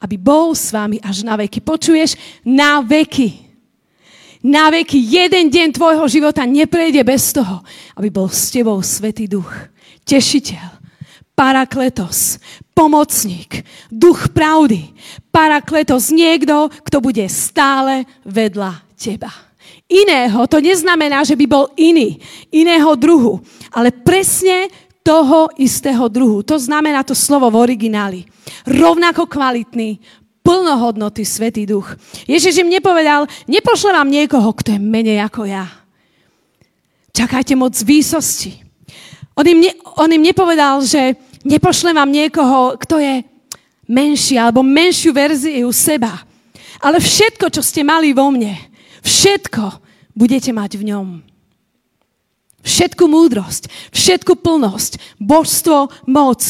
aby 0.05 0.21
bol 0.21 0.53
s 0.53 0.68
vami 0.68 1.01
až 1.01 1.25
na 1.25 1.40
veky. 1.40 1.64
Počuješ? 1.64 2.44
Na 2.44 2.85
veky. 2.85 3.47
Na 4.42 4.70
veky. 4.70 4.98
Jeden 4.98 5.51
deň 5.51 5.74
tvojho 5.74 6.07
života 6.07 6.46
neprejde 6.46 7.03
bez 7.03 7.35
toho, 7.35 7.66
aby 7.98 8.09
bol 8.11 8.31
s 8.31 8.55
tebou 8.55 8.79
svetý 8.83 9.27
duch. 9.27 9.51
Tešiteľ. 10.07 10.79
Parakletos, 11.38 12.42
pomocník, 12.74 13.62
duch 13.87 14.35
pravdy, 14.35 14.90
parakletos, 15.31 16.11
niekto, 16.11 16.66
kto 16.83 16.98
bude 16.98 17.22
stále 17.31 18.03
vedľa 18.27 18.83
teba. 18.98 19.31
Iného, 19.87 20.51
to 20.51 20.59
neznamená, 20.59 21.22
že 21.22 21.38
by 21.38 21.46
bol 21.46 21.70
iný, 21.79 22.18
iného 22.51 22.90
druhu, 22.98 23.38
ale 23.70 23.94
presne 23.94 24.66
toho 25.07 25.48
istého 25.62 26.11
druhu. 26.11 26.42
To 26.42 26.59
znamená 26.59 27.07
to 27.07 27.14
slovo 27.14 27.48
v 27.55 27.70
origináli. 27.70 28.27
Rovnako 28.66 29.31
kvalitný, 29.31 30.03
plnohodnotný 30.48 31.28
Svetý 31.28 31.68
duch. 31.68 31.92
Ježiš 32.24 32.64
im 32.64 32.72
nepovedal, 32.72 33.28
nepošle 33.44 33.92
vám 33.92 34.08
niekoho, 34.08 34.56
kto 34.56 34.72
je 34.72 34.80
menej 34.80 35.20
ako 35.28 35.44
ja. 35.44 35.68
Čakajte 37.12 37.52
moc 37.52 37.76
výsosti. 37.76 38.56
On 39.37 39.44
im, 39.44 39.61
ne, 39.61 39.76
on 40.00 40.08
im 40.08 40.24
nepovedal, 40.24 40.80
že 40.80 41.20
nepošlem 41.44 41.92
vám 41.92 42.08
niekoho, 42.08 42.80
kto 42.80 42.96
je 42.96 43.20
menší 43.84 44.40
alebo 44.40 44.64
menšiu 44.64 45.12
verziu 45.12 45.68
seba. 45.68 46.24
Ale 46.80 46.96
všetko, 46.96 47.52
čo 47.52 47.61
ste 47.61 47.84
mali 47.84 48.16
vo 48.16 48.32
mne, 48.32 48.56
Všetko 49.08 49.64
budete 50.12 50.50
mať 50.52 50.76
v 50.78 50.92
ňom. 50.94 51.08
Všetku 52.61 53.08
múdrosť, 53.08 53.70
všetku 53.94 54.37
plnosť, 54.44 55.16
božstvo, 55.16 55.88
moc, 56.11 56.42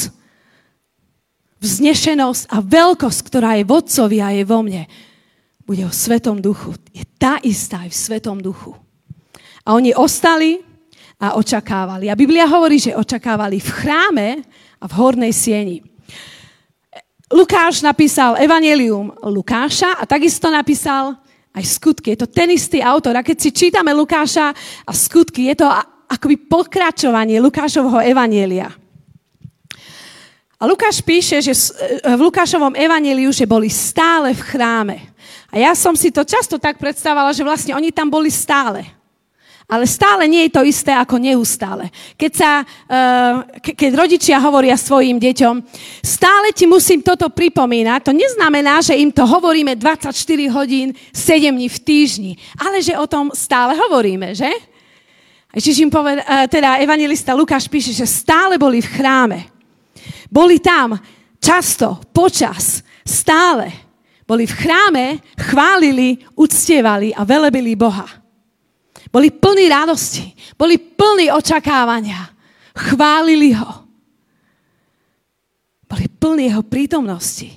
vznešenosť 1.58 2.50
a 2.50 2.62
veľkosť, 2.62 3.20
ktorá 3.26 3.58
je 3.58 3.64
v 3.66 3.74
Otcovi 3.74 4.18
a 4.22 4.30
je 4.34 4.44
vo 4.46 4.62
mne, 4.62 4.86
bude 5.66 5.84
o 5.84 5.92
Svetom 5.92 6.40
duchu. 6.40 6.72
Je 6.94 7.04
tá 7.18 7.36
istá 7.44 7.84
aj 7.84 7.92
v 7.92 8.00
Svetom 8.00 8.38
duchu. 8.40 8.72
A 9.68 9.76
oni 9.76 9.92
ostali 9.92 10.64
a 11.20 11.36
očakávali. 11.36 12.08
A 12.08 12.16
Biblia 12.16 12.48
hovorí, 12.48 12.80
že 12.80 12.96
očakávali 12.96 13.60
v 13.60 13.68
chráme 13.68 14.28
a 14.80 14.84
v 14.88 14.96
hornej 14.96 15.34
sieni. 15.34 15.84
Lukáš 17.28 17.84
napísal 17.84 18.40
Evangelium 18.40 19.12
Lukáša 19.20 20.00
a 20.00 20.08
takisto 20.08 20.48
napísal 20.48 21.12
aj 21.52 21.64
skutky. 21.68 22.16
Je 22.16 22.24
to 22.24 22.28
ten 22.32 22.48
istý 22.48 22.80
autor. 22.80 23.12
A 23.18 23.26
keď 23.26 23.36
si 23.36 23.50
čítame 23.52 23.92
Lukáša 23.92 24.54
a 24.88 24.92
skutky, 24.96 25.52
je 25.52 25.60
to 25.60 25.68
akoby 26.08 26.40
pokračovanie 26.48 27.36
Lukášovho 27.44 28.00
evanielia. 28.00 28.72
A 30.58 30.66
Lukáš 30.66 30.98
píše, 30.98 31.38
že 31.38 31.54
v 32.02 32.18
Lukášovom 32.18 32.74
evaníliu, 32.74 33.30
že 33.30 33.46
boli 33.46 33.70
stále 33.70 34.34
v 34.34 34.42
chráme. 34.42 35.06
A 35.54 35.62
ja 35.62 35.70
som 35.78 35.94
si 35.94 36.10
to 36.10 36.26
často 36.26 36.58
tak 36.58 36.82
predstavovala, 36.82 37.30
že 37.30 37.46
vlastne 37.46 37.78
oni 37.78 37.94
tam 37.94 38.10
boli 38.10 38.26
stále. 38.26 38.82
Ale 39.70 39.86
stále 39.86 40.26
nie 40.26 40.48
je 40.48 40.58
to 40.58 40.66
isté 40.66 40.90
ako 40.96 41.20
neustále. 41.20 41.92
Keď, 42.18 42.32
sa, 42.34 42.64
eh, 42.64 43.70
keď 43.70 43.90
rodičia 43.94 44.42
hovoria 44.42 44.74
svojim 44.74 45.20
deťom, 45.20 45.62
stále 46.02 46.50
ti 46.50 46.66
musím 46.66 47.06
toto 47.06 47.30
pripomínať, 47.30 48.10
to 48.10 48.12
neznamená, 48.16 48.82
že 48.82 48.98
im 48.98 49.14
to 49.14 49.28
hovoríme 49.28 49.78
24 49.78 50.10
hodín, 50.50 50.90
7 51.14 51.54
dní 51.54 51.68
v 51.68 51.78
týždni, 51.78 52.32
ale 52.58 52.82
že 52.82 52.98
o 52.98 53.06
tom 53.06 53.30
stále 53.30 53.78
hovoríme, 53.78 54.34
že? 54.34 54.50
Ježiš 55.54 55.86
im 55.86 55.92
poved, 55.92 56.18
eh, 56.18 56.48
teda 56.50 56.82
evangelista 56.82 57.36
Lukáš 57.36 57.70
píše, 57.70 57.94
že 57.94 58.10
stále 58.10 58.58
boli 58.58 58.82
v 58.82 58.90
chráme. 58.90 59.57
Boli 60.28 60.60
tam 60.60 60.96
často, 61.40 62.00
počas, 62.12 62.84
stále. 63.02 63.72
Boli 64.28 64.44
v 64.44 64.52
chráme, 64.52 65.04
chválili, 65.40 66.20
uctievali 66.36 67.16
a 67.16 67.24
velebili 67.24 67.72
Boha. 67.76 68.04
Boli 69.08 69.32
plní 69.32 69.68
radosti, 69.68 70.32
boli 70.58 70.76
plní 70.76 71.32
očakávania. 71.32 72.28
Chválili 72.76 73.56
ho. 73.56 73.88
Boli 75.88 76.04
plní 76.08 76.52
jeho 76.52 76.62
prítomnosti. 76.62 77.48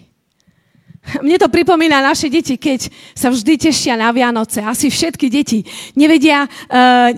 Mne 1.19 1.35
to 1.41 1.49
pripomína 1.49 1.99
naše 1.99 2.29
deti, 2.29 2.55
keď 2.55 2.87
sa 3.17 3.33
vždy 3.33 3.57
tešia 3.57 3.97
na 3.97 4.13
Vianoce. 4.13 4.61
Asi 4.63 4.87
všetky 4.87 5.27
deti 5.27 5.65
nevedia, 5.97 6.45
uh, 6.45 7.11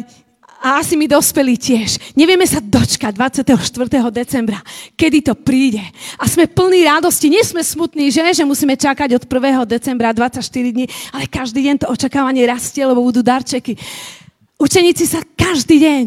a 0.64 0.80
asi 0.80 0.96
my 0.96 1.12
dospelí 1.12 1.60
tiež. 1.60 2.16
Nevieme 2.16 2.48
sa 2.48 2.64
dočkať 2.64 3.12
24. 3.20 3.52
decembra, 4.16 4.64
kedy 4.96 5.20
to 5.20 5.36
príde. 5.36 5.84
A 6.16 6.24
sme 6.24 6.48
plní 6.48 6.88
radosti. 6.88 7.28
Nie 7.28 7.44
sme 7.44 7.60
smutní, 7.60 8.08
že? 8.08 8.24
že 8.32 8.48
musíme 8.48 8.80
čakať 8.80 9.20
od 9.20 9.24
1. 9.28 9.68
decembra 9.68 10.16
24 10.16 10.40
dní, 10.48 10.88
ale 11.12 11.28
každý 11.28 11.68
deň 11.68 11.84
to 11.84 11.92
očakávanie 11.92 12.48
rastie, 12.48 12.80
lebo 12.88 13.04
budú 13.04 13.20
darčeky. 13.20 13.76
Učeníci 14.56 15.04
sa 15.04 15.20
každý 15.36 15.84
deň 15.84 16.04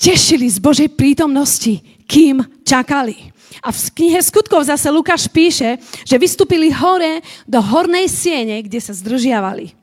tešili 0.00 0.48
z 0.48 0.56
Božej 0.56 0.88
prítomnosti, 0.88 1.84
kým 2.08 2.40
čakali. 2.64 3.36
A 3.60 3.68
v 3.68 3.78
knihe 3.92 4.24
skutkov 4.24 4.64
zase 4.64 4.88
Lukáš 4.88 5.28
píše, 5.28 5.76
že 6.08 6.16
vystúpili 6.16 6.72
hore 6.72 7.20
do 7.44 7.60
hornej 7.60 8.08
siene, 8.08 8.64
kde 8.64 8.80
sa 8.80 8.96
zdržiavali. 8.96 9.77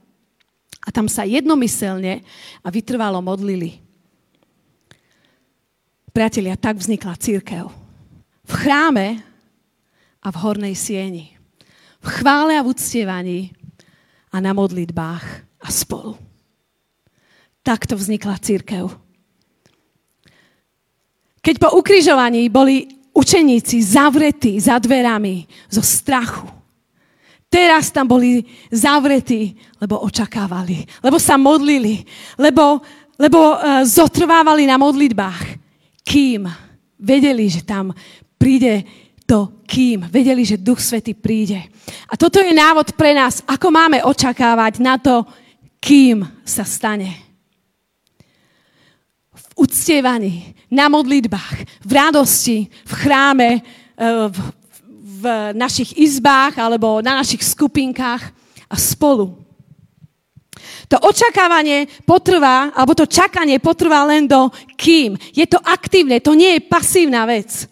A 0.86 0.94
tam 0.94 1.10
sa 1.10 1.26
jednomyselne 1.26 2.22
a 2.62 2.68
vytrvalo 2.70 3.18
modlili. 3.20 3.82
Priatelia, 6.16 6.56
tak 6.56 6.80
vznikla 6.80 7.20
církev. 7.20 7.68
V 8.46 8.54
chráme 8.54 9.20
a 10.24 10.28
v 10.32 10.40
hornej 10.40 10.76
sieni. 10.78 11.36
V 12.00 12.08
chvále 12.22 12.56
a 12.56 12.64
v 12.64 12.72
uctievaní 12.72 13.52
a 14.32 14.40
na 14.40 14.54
modlitbách 14.56 15.26
a 15.60 15.68
spolu. 15.68 16.16
Takto 17.66 17.98
vznikla 17.98 18.38
církev. 18.38 18.94
Keď 21.42 21.56
po 21.62 21.78
ukrižovaní 21.78 22.48
boli 22.48 22.88
učeníci 23.12 23.84
zavretí 23.84 24.56
za 24.62 24.80
dverami 24.80 25.46
zo 25.68 25.82
strachu, 25.84 26.55
teraz 27.56 27.88
tam 27.88 28.04
boli 28.04 28.44
zavretí, 28.68 29.56
lebo 29.80 30.04
očakávali, 30.04 30.84
lebo 31.00 31.16
sa 31.16 31.40
modlili, 31.40 32.04
lebo, 32.36 32.84
lebo 33.16 33.56
uh, 33.56 33.80
zotrvávali 33.88 34.68
na 34.68 34.76
modlitbách. 34.76 35.64
Kým 36.04 36.52
vedeli, 37.00 37.48
že 37.48 37.64
tam 37.64 37.96
príde 38.36 38.84
to 39.24 39.64
kým. 39.66 40.06
Vedeli, 40.12 40.46
že 40.46 40.62
Duch 40.62 40.84
Svety 40.84 41.16
príde. 41.18 41.58
A 42.12 42.14
toto 42.20 42.44
je 42.44 42.54
návod 42.54 42.94
pre 42.94 43.16
nás, 43.16 43.42
ako 43.48 43.72
máme 43.74 44.04
očakávať 44.06 44.84
na 44.84 45.00
to, 45.00 45.26
kým 45.80 46.28
sa 46.44 46.68
stane. 46.68 47.24
uctievaní, 49.56 50.52
na 50.68 50.92
modlitbách, 50.92 51.80
v 51.80 51.92
radosti, 51.96 52.68
v 52.68 52.92
chráme, 52.92 53.50
e, 53.56 53.62
v, 54.28 54.38
v 55.26 55.58
našich 55.58 55.98
izbách 55.98 56.62
alebo 56.62 57.02
na 57.02 57.18
našich 57.18 57.42
skupinkách 57.42 58.22
a 58.70 58.76
spolu. 58.78 59.34
To 60.86 61.02
očakávanie 61.02 61.90
potrvá, 62.06 62.70
alebo 62.78 62.94
to 62.94 63.10
čakanie 63.10 63.58
potrvá 63.58 64.06
len 64.06 64.30
do 64.30 64.54
kým. 64.78 65.18
Je 65.34 65.50
to 65.50 65.58
aktívne, 65.58 66.22
to 66.22 66.38
nie 66.38 66.58
je 66.58 66.62
pasívna 66.70 67.26
vec. 67.26 67.66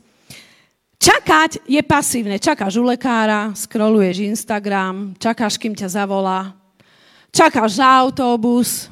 Čakať 0.98 1.68
je 1.68 1.82
pasívne. 1.84 2.40
Čakáš 2.40 2.80
u 2.80 2.84
lekára, 2.88 3.52
scrolluješ 3.54 4.24
Instagram, 4.24 5.14
čakáš, 5.20 5.60
kým 5.60 5.76
ťa 5.76 6.00
zavolá, 6.00 6.56
čakáš 7.30 7.84
za 7.84 7.88
autobus, 8.02 8.88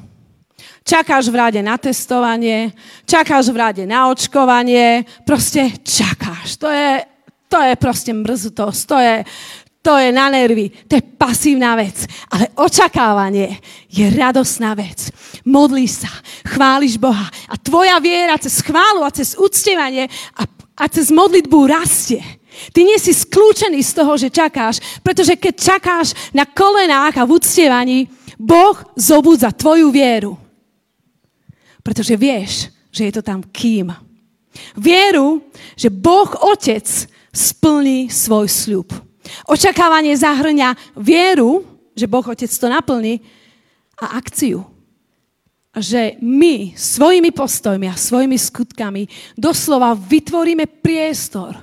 čakáš 0.84 1.32
v 1.32 1.38
rade 1.40 1.60
na 1.64 1.80
testovanie, 1.80 2.76
čakáš 3.08 3.48
v 3.48 3.56
rade 3.56 3.84
na 3.88 4.12
očkovanie, 4.12 5.08
proste 5.24 5.72
čakáš. 5.80 6.60
To 6.60 6.68
je, 6.68 7.00
to 7.52 7.60
je 7.60 7.76
proste 7.76 8.12
mrzutosť, 8.16 8.80
to 8.88 8.96
je, 8.96 9.16
to 9.84 9.92
je 10.00 10.08
na 10.08 10.32
nervy, 10.32 10.72
to 10.88 10.96
je 10.96 11.04
pasívna 11.04 11.76
vec. 11.76 12.08
Ale 12.32 12.48
očakávanie 12.56 13.60
je 13.92 14.08
radosná 14.08 14.72
vec. 14.72 15.12
Modlíš 15.44 16.08
sa, 16.08 16.12
chváliš 16.48 16.96
Boha 16.96 17.28
a 17.52 17.54
tvoja 17.60 18.00
viera 18.00 18.40
cez 18.40 18.64
chválu 18.64 19.04
a 19.04 19.12
cez 19.12 19.36
uctievanie 19.36 20.08
a, 20.40 20.48
a 20.80 20.84
cez 20.88 21.12
modlitbu 21.12 21.58
rastie. 21.68 22.24
Ty 22.72 22.80
nie 22.88 22.96
si 22.96 23.12
skľúčený 23.12 23.84
z 23.84 23.92
toho, 23.92 24.16
že 24.16 24.32
čakáš, 24.32 24.80
pretože 25.04 25.36
keď 25.36 25.54
čakáš 25.56 26.16
na 26.32 26.48
kolenách 26.48 27.20
a 27.20 27.28
v 27.28 27.36
uctievaní, 27.36 28.08
Boh 28.40 28.80
zobudza 28.96 29.52
tvoju 29.52 29.92
vieru. 29.92 30.40
Pretože 31.84 32.16
vieš, 32.16 32.72
že 32.88 33.08
je 33.08 33.12
to 33.12 33.22
tam 33.24 33.44
kým. 33.44 33.92
Vieru, 34.76 35.44
že 35.76 35.88
Boh 35.88 36.28
Otec 36.44 37.11
splní 37.32 38.12
svoj 38.12 38.46
sľub. 38.46 38.92
Očakávanie 39.48 40.12
zahrňa 40.12 40.76
vieru, 41.00 41.64
že 41.96 42.04
Boh 42.04 42.24
Otec 42.24 42.52
to 42.52 42.68
naplní 42.68 43.24
a 43.96 44.20
akciu. 44.20 44.68
Že 45.72 46.20
my 46.20 46.76
svojimi 46.76 47.32
postojmi 47.32 47.88
a 47.88 47.96
svojimi 47.96 48.36
skutkami 48.36 49.08
doslova 49.40 49.96
vytvoríme 49.96 50.68
priestor, 50.84 51.56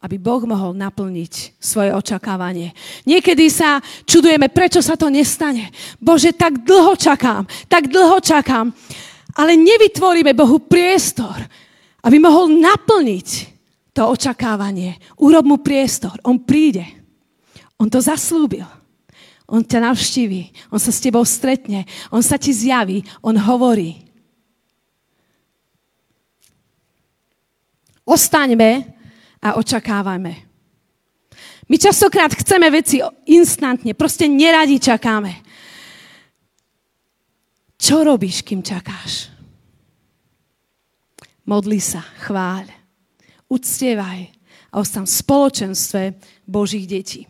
aby 0.00 0.16
Boh 0.22 0.46
mohol 0.46 0.78
naplniť 0.78 1.58
svoje 1.58 1.90
očakávanie. 1.90 2.70
Niekedy 3.10 3.50
sa 3.50 3.82
čudujeme, 4.06 4.46
prečo 4.54 4.78
sa 4.78 4.94
to 4.94 5.10
nestane. 5.10 5.74
Bože, 5.98 6.30
tak 6.30 6.62
dlho 6.62 6.94
čakám, 6.94 7.42
tak 7.66 7.90
dlho 7.90 8.22
čakám, 8.22 8.70
ale 9.34 9.58
nevytvoríme 9.58 10.30
Bohu 10.30 10.62
priestor, 10.62 11.42
aby 12.06 12.16
mohol 12.22 12.54
naplniť 12.54 13.49
to 13.90 14.06
očakávanie. 14.06 14.98
Urob 15.18 15.46
mu 15.46 15.56
priestor, 15.58 16.14
on 16.22 16.38
príde. 16.42 16.86
On 17.80 17.88
to 17.90 17.98
zaslúbil. 17.98 18.66
On 19.50 19.66
ťa 19.66 19.82
navštíví, 19.82 20.70
on 20.70 20.78
sa 20.78 20.94
s 20.94 21.02
tebou 21.02 21.26
stretne, 21.26 21.82
on 22.14 22.22
sa 22.22 22.38
ti 22.38 22.54
zjaví, 22.54 23.02
on 23.18 23.34
hovorí. 23.34 24.06
Ostaňme 28.06 28.86
a 29.42 29.58
očakávajme. 29.58 30.32
My 31.66 31.76
častokrát 31.78 32.30
chceme 32.30 32.70
veci 32.70 33.02
instantne, 33.26 33.90
proste 33.98 34.30
neradi 34.30 34.78
čakáme. 34.78 35.34
Čo 37.74 38.06
robíš, 38.06 38.46
kým 38.46 38.62
čakáš? 38.62 39.34
Modli 41.42 41.82
sa, 41.82 42.06
chváľ, 42.22 42.79
uctievaj 43.50 44.30
a 44.70 44.74
ostan 44.78 45.04
v 45.04 45.12
spoločenstve 45.18 46.02
Božích 46.46 46.86
detí. 46.86 47.26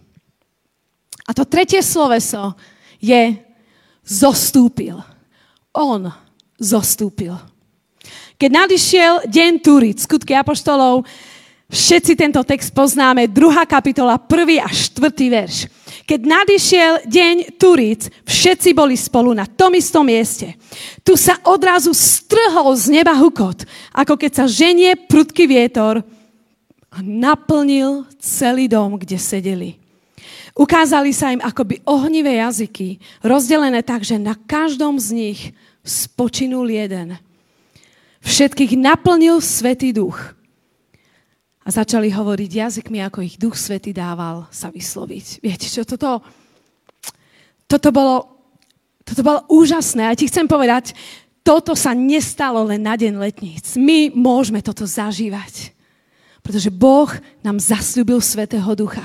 A 1.24 1.32
to 1.32 1.48
tretie 1.48 1.80
sloveso 1.80 2.52
je 3.00 3.40
zostúpil. 4.04 5.00
On 5.72 6.12
zostúpil. 6.60 7.32
Keď 8.36 8.50
nadišiel 8.50 9.14
deň 9.28 9.52
Turic, 9.64 9.98
skutky 10.04 10.36
apoštolov, 10.36 11.04
všetci 11.68 12.12
tento 12.16 12.40
text 12.44 12.72
poznáme, 12.72 13.28
druhá 13.28 13.64
kapitola, 13.64 14.20
prvý 14.20 14.60
a 14.60 14.68
štvrtý 14.68 15.26
verš. 15.28 15.56
Keď 16.10 16.26
nadišiel 16.26 17.06
deň 17.06 17.54
Turic, 17.54 18.10
všetci 18.26 18.74
boli 18.74 18.98
spolu 18.98 19.30
na 19.30 19.46
tom 19.46 19.70
istom 19.78 20.02
mieste. 20.02 20.58
Tu 21.06 21.14
sa 21.14 21.38
odrazu 21.46 21.94
strhol 21.94 22.74
z 22.74 22.90
neba 22.90 23.14
hukot, 23.14 23.62
ako 23.94 24.18
keď 24.18 24.42
sa 24.42 24.50
ženie 24.50 24.98
prudký 24.98 25.46
vietor 25.46 26.02
a 26.90 26.98
naplnil 26.98 28.10
celý 28.18 28.66
dom, 28.66 28.98
kde 28.98 29.22
sedeli. 29.22 29.78
Ukázali 30.58 31.14
sa 31.14 31.30
im 31.30 31.38
akoby 31.38 31.78
ohnivé 31.86 32.42
jazyky, 32.42 32.98
rozdelené 33.22 33.78
tak, 33.86 34.02
že 34.02 34.18
na 34.18 34.34
každom 34.34 34.98
z 34.98 35.14
nich 35.14 35.40
spočinul 35.86 36.66
jeden. 36.66 37.22
Všetkých 38.26 38.74
naplnil 38.74 39.38
Svetý 39.38 39.94
duch. 39.94 40.18
A 41.60 41.68
začali 41.68 42.08
hovoriť 42.08 42.50
jazykmi, 42.50 43.04
ako 43.04 43.20
ich 43.20 43.36
Duch 43.36 43.56
Svetý 43.56 43.92
dával 43.92 44.48
sa 44.48 44.72
vysloviť. 44.72 45.44
Viete 45.44 45.68
čo, 45.68 45.84
toto, 45.84 46.24
toto, 47.68 47.88
bolo, 47.92 48.24
toto 49.04 49.20
bolo 49.20 49.44
úžasné. 49.52 50.08
A 50.08 50.16
ti 50.16 50.24
chcem 50.24 50.48
povedať, 50.48 50.96
toto 51.44 51.76
sa 51.76 51.92
nestalo 51.92 52.64
len 52.64 52.80
na 52.80 52.96
deň 52.96 53.20
letníc. 53.20 53.76
My 53.76 54.08
môžeme 54.08 54.64
toto 54.64 54.88
zažívať. 54.88 55.76
Pretože 56.40 56.72
Boh 56.72 57.12
nám 57.44 57.60
zasľúbil 57.60 58.24
Svetého 58.24 58.72
Ducha. 58.72 59.04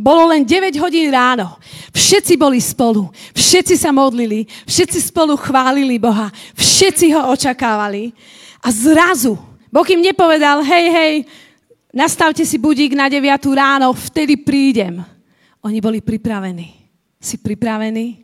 Bolo 0.00 0.32
len 0.32 0.44
9 0.44 0.76
hodín 0.80 1.12
ráno. 1.12 1.56
Všetci 1.92 2.36
boli 2.40 2.60
spolu. 2.60 3.12
Všetci 3.36 3.76
sa 3.76 3.92
modlili. 3.92 4.48
Všetci 4.64 5.12
spolu 5.12 5.36
chválili 5.36 6.00
Boha. 6.00 6.32
Všetci 6.56 7.12
ho 7.12 7.32
očakávali. 7.32 8.12
A 8.64 8.68
zrazu 8.72 9.36
Boh 9.72 9.88
im 9.88 10.04
nepovedal, 10.04 10.60
hej, 10.60 10.86
hej, 10.92 11.14
nastavte 11.96 12.44
si 12.44 12.60
budík 12.60 12.92
na 12.92 13.08
9 13.08 13.24
ráno, 13.56 13.96
vtedy 13.96 14.36
prídem. 14.36 15.00
Oni 15.64 15.80
boli 15.80 16.04
pripravení. 16.04 16.76
Si 17.16 17.40
pripravení? 17.40 18.20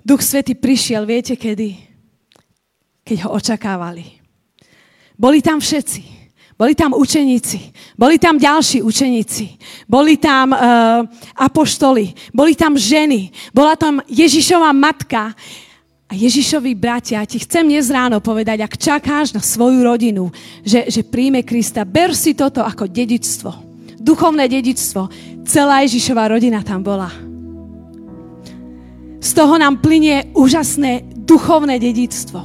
Duch 0.00 0.24
Svety 0.24 0.56
prišiel, 0.56 1.04
viete 1.04 1.36
kedy? 1.36 1.76
Keď 3.04 3.28
ho 3.28 3.36
očakávali. 3.36 4.16
Boli 5.18 5.44
tam 5.44 5.60
všetci. 5.60 6.16
Boli 6.56 6.72
tam 6.72 6.96
učeníci, 6.96 7.60
boli 8.00 8.16
tam 8.16 8.40
ďalší 8.40 8.80
učeníci, 8.80 9.60
boli 9.84 10.16
tam 10.16 10.56
uh, 10.56 11.04
apoštoli, 11.36 12.16
boli 12.32 12.56
tam 12.56 12.80
ženy, 12.80 13.28
bola 13.52 13.76
tam 13.76 14.00
Ježišova 14.08 14.72
matka 14.72 15.36
a 16.06 16.12
Ježišovi 16.14 16.78
bratia. 16.78 17.26
Ti 17.26 17.42
chcem 17.42 17.66
dnes 17.66 17.90
ráno 17.90 18.22
povedať, 18.22 18.62
ak 18.62 18.78
čakáš 18.78 19.34
na 19.34 19.42
svoju 19.42 19.82
rodinu, 19.82 20.30
že, 20.62 20.86
že 20.86 21.02
príjme 21.02 21.42
Krista, 21.42 21.82
ber 21.82 22.14
si 22.14 22.38
toto 22.38 22.62
ako 22.62 22.86
dedičstvo, 22.86 23.50
duchovné 23.98 24.46
dedičstvo. 24.46 25.02
Celá 25.46 25.82
Ježišova 25.82 26.30
rodina 26.30 26.62
tam 26.62 26.82
bola. 26.82 27.10
Z 29.18 29.30
toho 29.34 29.58
nám 29.58 29.82
plinie 29.82 30.30
úžasné 30.38 31.02
duchovné 31.26 31.82
dedictvo. 31.82 32.38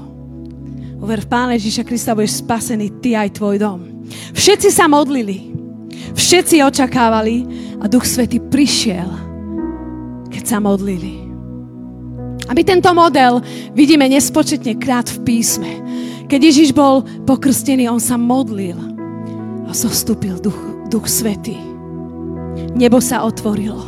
Uver 1.02 1.22
v 1.22 1.30
Pána 1.30 1.54
Ježiša 1.58 1.86
Krista 1.86 2.18
budeš 2.18 2.42
spasený, 2.42 3.02
ty 3.02 3.14
aj 3.14 3.38
tvoj 3.38 3.62
dom. 3.62 4.06
Všetci 4.34 4.70
sa 4.74 4.90
modlili. 4.90 5.54
Všetci 6.18 6.66
očakávali 6.66 7.46
a 7.78 7.86
Duch 7.86 8.06
Svety 8.06 8.42
prišiel, 8.42 9.10
keď 10.34 10.44
sa 10.46 10.58
modlili. 10.58 11.31
A 12.52 12.56
my 12.56 12.68
tento 12.68 12.92
model 12.92 13.40
vidíme 13.72 14.12
nespočetne 14.12 14.76
krát 14.76 15.08
v 15.08 15.24
písme. 15.24 15.72
Keď 16.28 16.40
Ježiš 16.52 16.76
bol 16.76 17.00
pokrstený, 17.24 17.88
on 17.88 18.04
sa 18.04 18.20
modlil 18.20 18.76
a 19.64 19.72
zostúpil 19.72 20.36
Duch, 20.36 20.60
Duch 20.92 21.08
Svetý. 21.08 21.56
Nebo 22.76 23.00
sa 23.00 23.24
otvorilo 23.24 23.80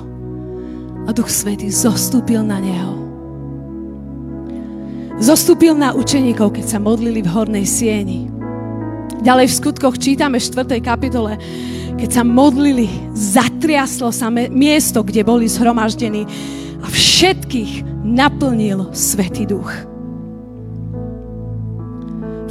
a 1.04 1.12
Duch 1.12 1.28
Svetý 1.28 1.68
zostúpil 1.68 2.40
na 2.40 2.64
neho. 2.64 3.04
Zostúpil 5.20 5.76
na 5.76 5.92
učeníkov, 5.92 6.56
keď 6.56 6.66
sa 6.72 6.80
modlili 6.80 7.20
v 7.20 7.32
hornej 7.36 7.68
sieni. 7.68 8.32
Ďalej 9.20 9.52
v 9.52 9.58
skutkoch 9.60 10.00
čítame 10.00 10.40
v 10.40 10.48
4. 10.64 10.80
kapitole, 10.80 11.36
keď 12.00 12.10
sa 12.16 12.24
modlili, 12.24 12.88
zatriaslo 13.12 14.08
sa 14.16 14.32
miesto, 14.32 15.04
kde 15.04 15.28
boli 15.28 15.52
zhromaždení 15.52 16.24
a 16.84 16.88
všetkých 16.92 18.04
naplnil 18.04 18.92
Svetý 18.92 19.48
Duch. 19.48 19.72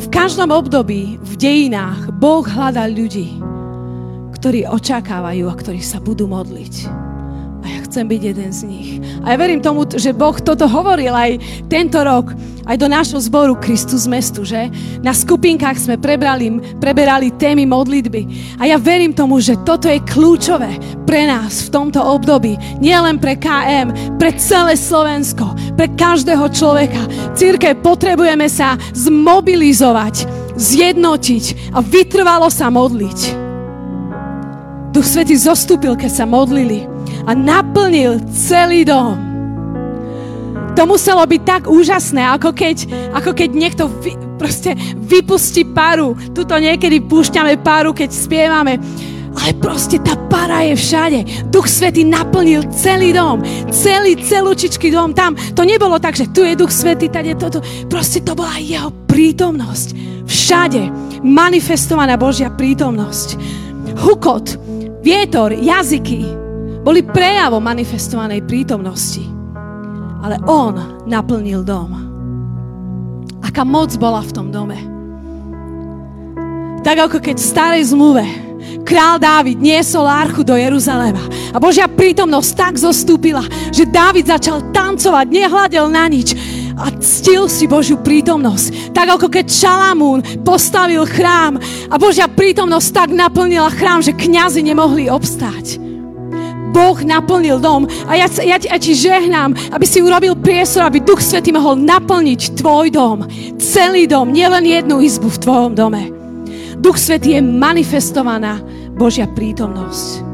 V 0.01 0.07
každom 0.09 0.51
období 0.51 1.21
v 1.21 1.33
dejinách 1.37 2.11
Boh 2.17 2.43
hľadá 2.43 2.89
ľudí, 2.89 3.39
ktorí 4.41 4.67
očakávajú 4.67 5.45
a 5.47 5.55
ktorí 5.55 5.85
sa 5.85 6.01
budú 6.01 6.27
modliť. 6.27 7.12
A 7.63 7.67
ja 7.71 7.81
chcem 7.87 8.05
byť 8.11 8.23
jeden 8.35 8.51
z 8.51 8.61
nich. 8.67 8.91
A 9.23 9.35
ja 9.35 9.37
verím 9.39 9.63
tomu, 9.63 9.87
že 9.87 10.11
Boh 10.11 10.35
toto 10.43 10.67
hovoril 10.67 11.15
aj 11.15 11.39
tento 11.71 12.03
rok, 12.03 12.35
aj 12.67 12.77
do 12.79 12.87
nášho 12.91 13.19
zboru 13.19 13.59
Kristus 13.59 14.07
mestu, 14.07 14.43
že? 14.43 14.71
Na 15.03 15.15
skupinkách 15.15 15.79
sme 15.79 15.97
prebrali, 15.99 16.59
preberali 16.79 17.35
témy 17.35 17.67
modlitby. 17.67 18.23
A 18.59 18.71
ja 18.71 18.79
verím 18.79 19.15
tomu, 19.15 19.39
že 19.43 19.59
toto 19.63 19.91
je 19.91 20.03
kľúčové 20.03 20.79
pre 21.07 21.27
nás 21.27 21.67
v 21.67 21.73
tomto 21.75 21.99
období. 22.03 22.59
Nie 22.79 23.03
len 23.03 23.19
pre 23.19 23.39
KM, 23.39 24.19
pre 24.19 24.35
celé 24.39 24.79
Slovensko, 24.79 25.55
pre 25.75 25.91
každého 25.95 26.47
človeka. 26.51 27.03
Círke, 27.35 27.75
potrebujeme 27.79 28.47
sa 28.47 28.79
zmobilizovať, 28.95 30.27
zjednotiť 30.55 31.75
a 31.75 31.83
vytrvalo 31.83 32.47
sa 32.51 32.71
modliť. 32.71 33.43
Duch 34.93 35.09
Svetý 35.09 35.41
zostúpil, 35.41 35.97
keď 35.97 36.11
sa 36.13 36.25
modlili 36.29 36.92
a 37.27 37.31
naplnil 37.35 38.21
celý 38.33 38.85
dom. 38.85 39.33
To 40.73 40.89
muselo 40.89 41.21
byť 41.29 41.41
tak 41.45 41.63
úžasné, 41.69 42.25
ako 42.33 42.57
keď, 42.57 42.77
ako 43.13 43.37
keď 43.37 43.51
niekto 43.53 43.85
vy, 44.01 44.17
proste 44.41 44.73
vypustí 44.97 45.69
paru. 45.69 46.17
Tuto 46.33 46.57
niekedy 46.57 47.05
púšťame 47.05 47.61
paru, 47.61 47.93
keď 47.93 48.09
spievame. 48.09 48.81
Ale 49.33 49.57
proste 49.57 50.01
tá 50.01 50.17
para 50.29 50.65
je 50.65 50.77
všade. 50.77 51.21
Duch 51.49 51.69
Svetý 51.69 52.05
naplnil 52.05 52.69
celý 52.73 53.17
dom. 53.17 53.41
Celý, 53.73 54.17
celúčičký 54.17 54.93
dom 54.93 55.13
tam. 55.17 55.37
To 55.57 55.65
nebolo 55.65 55.97
tak, 56.01 56.17
že 56.17 56.29
tu 56.33 56.45
je 56.45 56.57
Duch 56.57 56.73
Svetý, 56.73 57.09
tady 57.09 57.33
je 57.33 57.41
toto. 57.41 57.59
Proste 57.89 58.21
to 58.25 58.33
bola 58.37 58.57
jeho 58.61 58.93
prítomnosť. 59.09 59.89
Všade 60.25 60.83
manifestovaná 61.25 62.17
Božia 62.17 62.49
prítomnosť. 62.49 63.37
Hukot, 64.05 64.57
vietor, 65.05 65.53
jazyky, 65.53 66.42
boli 66.83 67.07
prejavom 67.07 67.63
manifestovanej 67.63 68.43
prítomnosti. 68.43 69.23
Ale 70.23 70.39
on 70.47 71.03
naplnil 71.07 71.67
dom. 71.67 71.91
Aká 73.43 73.67
moc 73.67 73.91
bola 73.99 74.23
v 74.23 74.35
tom 74.35 74.55
dome. 74.55 74.79
Tak 76.83 77.11
ako 77.11 77.19
keď 77.23 77.37
v 77.39 77.51
starej 77.55 77.83
zmluve 77.95 78.27
král 78.83 79.19
Dávid 79.19 79.63
niesol 79.63 80.07
archu 80.07 80.43
do 80.43 80.59
Jeruzalema 80.59 81.23
a 81.55 81.59
Božia 81.63 81.87
prítomnosť 81.87 82.51
tak 82.59 82.75
zostúpila, 82.79 83.47
že 83.71 83.87
Dávid 83.87 84.27
začal 84.27 84.75
tancovať, 84.75 85.27
nehľadel 85.31 85.87
na 85.87 86.11
nič 86.11 86.35
a 86.75 86.91
ctil 86.99 87.47
si 87.47 87.71
Božiu 87.71 88.03
prítomnosť. 88.03 88.91
Tak 88.91 89.19
ako 89.19 89.27
keď 89.31 89.47
Šalamún 89.47 90.43
postavil 90.43 91.07
chrám 91.07 91.59
a 91.87 91.95
Božia 91.99 92.27
prítomnosť 92.27 92.89
tak 92.91 93.09
naplnila 93.15 93.71
chrám, 93.71 94.03
že 94.03 94.15
kňazi 94.15 94.67
nemohli 94.67 95.07
obstáť. 95.07 95.92
Boh 96.73 96.97
naplnil 97.05 97.61
dom 97.61 97.85
a 98.09 98.17
ja, 98.17 98.27
ja, 98.41 98.57
ja 98.57 98.79
ti 98.81 98.97
žehnám, 98.97 99.53
aby 99.77 99.85
si 99.85 100.01
urobil 100.01 100.33
priestor, 100.41 100.89
aby 100.89 101.05
Duch 101.05 101.21
Svetý 101.21 101.53
mohol 101.53 101.77
naplniť 101.85 102.57
tvoj 102.57 102.89
dom. 102.89 103.29
Celý 103.61 104.09
dom, 104.09 104.33
nielen 104.33 104.65
jednu 104.65 105.05
izbu 105.05 105.29
v 105.29 105.43
tvojom 105.45 105.73
dome. 105.77 106.09
Duch 106.81 106.97
Svetý 106.97 107.37
je 107.37 107.43
manifestovaná 107.45 108.59
Božia 108.97 109.29
prítomnosť. 109.29 110.25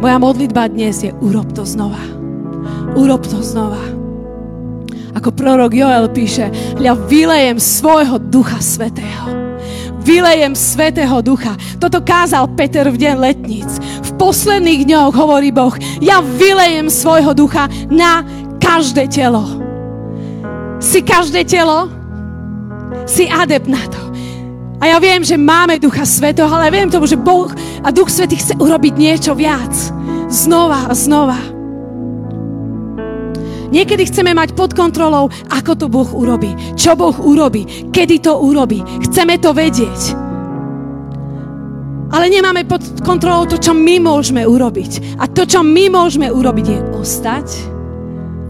Moja 0.00 0.16
modlitba 0.16 0.72
dnes 0.72 1.04
je 1.04 1.12
urob 1.20 1.52
to 1.52 1.68
znova. 1.68 2.00
Urob 2.96 3.20
to 3.28 3.44
znova. 3.44 3.78
Ako 5.12 5.36
prorok 5.36 5.76
Joel 5.76 6.08
píše, 6.08 6.48
hľa 6.80 6.96
vylejem 7.06 7.60
svojho 7.60 8.16
Ducha 8.16 8.58
Svetého 8.58 9.40
vylejem 10.00 10.56
Svetého 10.56 11.22
Ducha. 11.22 11.54
Toto 11.78 12.00
kázal 12.00 12.50
Peter 12.56 12.88
v 12.88 12.98
deň 12.98 13.14
letníc. 13.20 13.70
Posledných 14.20 14.84
dňoch 14.84 15.16
hovorí 15.16 15.48
Boh, 15.48 15.72
ja 16.04 16.20
vylejem 16.20 16.92
svojho 16.92 17.32
ducha 17.32 17.72
na 17.88 18.20
každé 18.60 19.08
telo. 19.08 19.48
Si 20.76 21.00
každé 21.00 21.48
telo? 21.48 21.88
Si 23.08 23.24
adept 23.24 23.64
na 23.64 23.80
to. 23.88 24.00
A 24.80 24.92
ja 24.92 24.96
viem, 25.00 25.20
že 25.20 25.36
máme 25.36 25.76
Ducha 25.76 26.08
Svetého, 26.08 26.48
ale 26.48 26.72
viem 26.72 26.88
tomu, 26.88 27.04
že 27.04 27.16
Boh 27.16 27.52
a 27.84 27.88
Duch 27.92 28.08
Svetý 28.08 28.40
chce 28.40 28.56
urobiť 28.56 28.94
niečo 28.96 29.32
viac. 29.36 29.72
Znova 30.28 30.88
a 30.88 30.92
znova. 30.96 31.36
Niekedy 33.70 34.08
chceme 34.08 34.32
mať 34.32 34.56
pod 34.56 34.72
kontrolou, 34.72 35.28
ako 35.52 35.72
to 35.76 35.86
Boh 35.92 36.08
urobí, 36.16 36.56
čo 36.80 36.96
Boh 36.96 37.14
urobí, 37.20 37.92
kedy 37.92 38.24
to 38.24 38.40
urobí. 38.40 38.80
Chceme 39.04 39.36
to 39.36 39.52
vedieť. 39.52 40.29
Ale 42.10 42.26
nemáme 42.26 42.66
pod 42.66 42.82
kontrolou 43.06 43.46
to, 43.46 43.56
čo 43.56 43.70
my 43.70 44.02
môžeme 44.02 44.42
urobiť. 44.42 45.16
A 45.22 45.30
to, 45.30 45.46
čo 45.46 45.62
my 45.62 45.86
môžeme 45.86 46.26
urobiť, 46.26 46.66
je 46.66 46.78
ostať, 46.98 47.46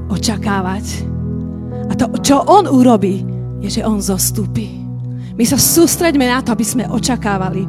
očakávať. 0.08 1.04
A 1.88 1.92
to, 1.92 2.08
čo 2.24 2.40
On 2.48 2.64
urobí, 2.64 3.20
je, 3.60 3.80
že 3.80 3.86
On 3.86 4.00
zostúpi. 4.00 4.80
My 5.36 5.44
sa 5.44 5.60
sústreďme 5.60 6.24
na 6.24 6.40
to, 6.40 6.56
aby 6.56 6.64
sme 6.64 6.84
očakávali, 6.88 7.68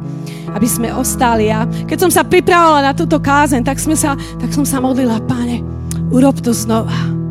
aby 0.52 0.68
sme 0.68 0.88
ostali. 0.92 1.52
A 1.52 1.68
keď 1.68 2.08
som 2.08 2.10
sa 2.12 2.24
pripravovala 2.24 2.88
na 2.88 2.92
túto 2.96 3.20
kázen, 3.20 3.60
tak, 3.60 3.76
sme 3.76 3.96
sa, 3.96 4.16
tak 4.40 4.52
som 4.52 4.64
sa 4.64 4.80
modlila, 4.80 5.20
páne, 5.28 5.60
urob 6.08 6.40
to 6.40 6.56
znova 6.56 7.22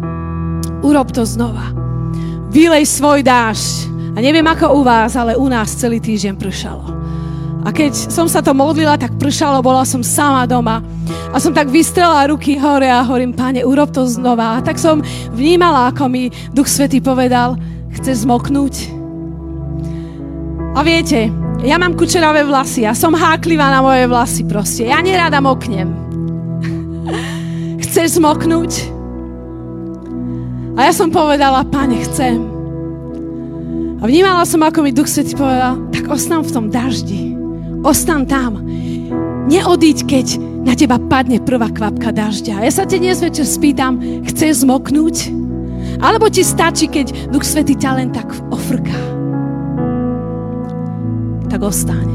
Urob 0.81 1.13
to 1.13 1.21
znova. 1.25 1.69
Vylej 2.49 2.89
svoj 2.89 3.21
dážď. 3.21 3.93
A 4.11 4.19
neviem 4.19 4.43
ako 4.43 4.75
u 4.75 4.83
vás, 4.83 5.15
ale 5.15 5.37
u 5.37 5.47
nás 5.47 5.77
celý 5.77 6.01
týždeň 6.01 6.35
pršalo. 6.35 7.00
A 7.61 7.69
keď 7.69 7.93
som 7.93 8.25
sa 8.25 8.41
to 8.41 8.57
modlila, 8.57 8.97
tak 8.97 9.13
pršalo, 9.21 9.61
bola 9.61 9.85
som 9.85 10.01
sama 10.01 10.49
doma. 10.49 10.81
A 11.29 11.37
som 11.37 11.53
tak 11.53 11.69
vystrela 11.69 12.25
ruky 12.25 12.57
hore 12.57 12.89
a 12.89 13.05
hovorím, 13.05 13.37
páne, 13.37 13.61
urob 13.61 13.93
to 13.93 14.09
znova. 14.09 14.57
A 14.57 14.63
tak 14.65 14.81
som 14.81 15.05
vnímala, 15.29 15.93
ako 15.93 16.09
mi 16.09 16.33
Duch 16.51 16.65
Svetý 16.65 16.97
povedal, 16.99 17.55
chce 17.93 18.25
zmoknúť. 18.25 18.89
A 20.73 20.81
viete, 20.81 21.29
ja 21.61 21.77
mám 21.77 21.93
kučeravé 21.93 22.41
vlasy, 22.47 22.87
ja 22.87 22.97
som 22.97 23.13
háklivá 23.13 23.69
na 23.69 23.85
moje 23.85 24.09
vlasy 24.09 24.41
proste. 24.47 24.89
Ja 24.89 25.03
nerada 25.03 25.37
moknem. 25.37 25.93
Chceš 27.83 28.17
zmoknúť? 28.17 28.89
A 30.79 30.87
ja 30.87 30.93
som 30.95 31.11
povedala, 31.11 31.67
pane, 31.67 31.99
chcem. 32.07 32.39
A 33.99 34.07
vnímala 34.07 34.47
som, 34.47 34.63
ako 34.63 34.87
mi 34.87 34.95
Duch 34.95 35.11
Svetý 35.11 35.35
povedal, 35.35 35.77
tak 35.91 36.07
ostan 36.07 36.41
v 36.41 36.49
tom 36.55 36.65
daždi. 36.71 37.40
Ostan 37.81 38.29
tam. 38.29 38.61
Neodíď, 39.49 40.05
keď 40.05 40.27
na 40.61 40.77
teba 40.77 41.01
padne 41.01 41.41
prvá 41.41 41.65
kvapka 41.73 42.13
dažďa. 42.13 42.61
Ja 42.61 42.71
sa 42.71 42.85
te 42.85 43.01
dnes 43.01 43.17
večer 43.17 43.49
spýtam, 43.49 43.97
chceš 44.29 44.61
zmoknúť? 44.61 45.33
Alebo 45.97 46.29
ti 46.29 46.45
stačí, 46.45 46.85
keď 46.85 47.33
Duch 47.33 47.41
Svetý 47.41 47.73
ťa 47.73 47.91
len 47.97 48.13
tak 48.13 48.29
ofrká? 48.53 48.93
Tak 51.49 51.61
ostaň. 51.65 52.05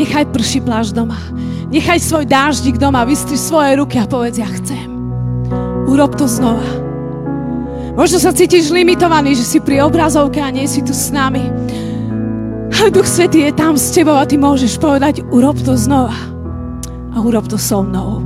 Nechaj 0.00 0.32
prší 0.32 0.64
pláž 0.64 0.96
doma. 0.96 1.20
Nechaj 1.68 2.00
svoj 2.00 2.24
dáždik 2.24 2.80
doma, 2.80 3.04
vystri 3.04 3.36
svoje 3.36 3.76
ruky 3.76 4.00
a 4.00 4.08
povedz, 4.08 4.40
ja 4.40 4.48
chcem. 4.48 4.88
Urob 5.84 6.16
to 6.16 6.24
znova. 6.24 6.64
Možno 7.92 8.16
sa 8.16 8.32
cítiš 8.32 8.72
limitovaný, 8.72 9.36
že 9.36 9.44
si 9.44 9.58
pri 9.60 9.84
obrazovke 9.84 10.40
a 10.40 10.48
nie 10.48 10.64
si 10.64 10.80
tu 10.80 10.96
s 10.96 11.12
nami. 11.12 11.44
Ale 12.72 12.88
Duch 12.88 13.06
Svetý 13.06 13.44
je 13.46 13.52
tam 13.52 13.76
s 13.76 13.92
tebou 13.92 14.16
a 14.16 14.24
ty 14.24 14.40
môžeš 14.40 14.80
povedať, 14.80 15.20
urob 15.28 15.60
to 15.60 15.76
znova. 15.76 16.16
A 17.12 17.20
urob 17.20 17.44
to 17.44 17.60
so 17.60 17.84
mnou. 17.84 18.24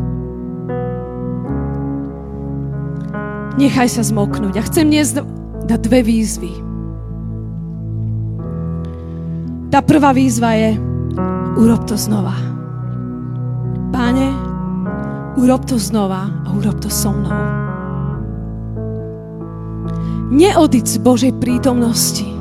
Nechaj 3.59 3.88
sa 3.90 4.07
zmoknúť. 4.07 4.55
A 4.61 4.67
chcem 4.69 4.87
dnes 4.87 5.17
dať 5.67 5.81
dve 5.83 6.01
výzvy. 6.07 6.53
Tá 9.75 9.83
prvá 9.83 10.15
výzva 10.15 10.55
je, 10.55 10.79
urob 11.59 11.83
to 11.90 11.99
znova. 11.99 12.38
Páne, 13.90 14.31
urob 15.35 15.67
to 15.67 15.75
znova 15.81 16.31
a 16.47 16.49
urob 16.55 16.79
to 16.79 16.87
so 16.87 17.11
mnou. 17.11 17.35
Neodiť 20.31 20.85
z 20.87 20.97
Božej 21.03 21.33
prítomnosti 21.42 22.36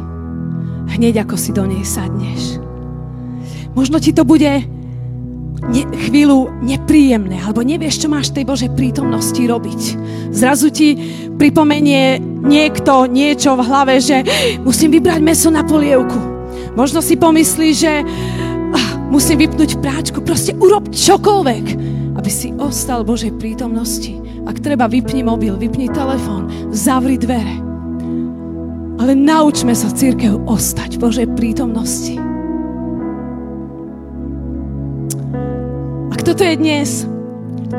hneď 0.89 1.25
ako 1.25 1.36
si 1.36 1.51
do 1.51 1.65
nej 1.65 1.81
sadneš. 1.81 2.61
Možno 3.75 3.99
ti 3.99 4.15
to 4.15 4.23
bude 4.23 4.63
ne, 5.69 5.83
chvíľu 6.07 6.51
nepríjemné, 6.63 7.41
alebo 7.43 7.65
nevieš, 7.65 8.05
čo 8.05 8.07
máš 8.07 8.31
tej 8.31 8.47
Božej 8.47 8.71
prítomnosti 8.73 9.39
robiť. 9.39 9.81
Zrazu 10.31 10.69
ti 10.71 10.95
pripomenie 11.36 12.19
niekto 12.21 13.09
niečo 13.09 13.57
v 13.57 13.65
hlave, 13.65 13.99
že 13.99 14.23
musím 14.61 14.95
vybrať 14.95 15.19
meso 15.23 15.49
na 15.49 15.65
polievku. 15.65 16.17
Možno 16.75 16.99
si 16.99 17.15
pomyslí, 17.15 17.69
že 17.71 18.03
ah, 18.75 18.89
musím 19.09 19.47
vypnúť 19.47 19.79
práčku. 19.79 20.19
Proste 20.23 20.55
urob 20.59 20.91
čokoľvek, 20.91 21.65
aby 22.15 22.31
si 22.31 22.51
ostal 22.59 23.03
Božej 23.03 23.36
prítomnosti. 23.39 24.15
Ak 24.45 24.61
treba, 24.61 24.86
vypni 24.86 25.25
mobil, 25.25 25.57
vypni 25.57 25.89
telefón, 25.89 26.51
zavri 26.69 27.17
dvere 27.17 27.64
ale 28.96 29.12
naučme 29.16 29.76
sa 29.76 29.91
církev 29.91 30.48
ostať 30.48 30.96
v 30.96 31.02
Božej 31.04 31.28
prítomnosti. 31.36 32.16
Ak 36.16 36.24
toto 36.24 36.41
je 36.48 36.56
dnes 36.56 36.89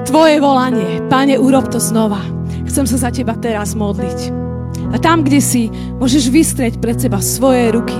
tvoje 0.05 0.39
volanie. 0.39 1.01
Pane, 1.09 1.41
urob 1.41 1.73
to 1.73 1.81
znova. 1.81 2.21
Chcem 2.69 2.85
sa 2.85 3.09
za 3.09 3.11
teba 3.11 3.33
teraz 3.39 3.73
modliť. 3.73 4.45
A 4.93 4.97
tam, 5.01 5.25
kde 5.25 5.41
si, 5.41 5.63
môžeš 5.99 6.29
vystrieť 6.29 6.75
pred 6.79 7.01
seba 7.01 7.19
svoje 7.25 7.73
ruky. 7.73 7.97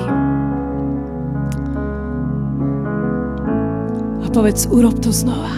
A 4.23 4.27
povedz, 4.29 4.69
urob 4.69 5.01
to 5.01 5.11
znova. 5.11 5.53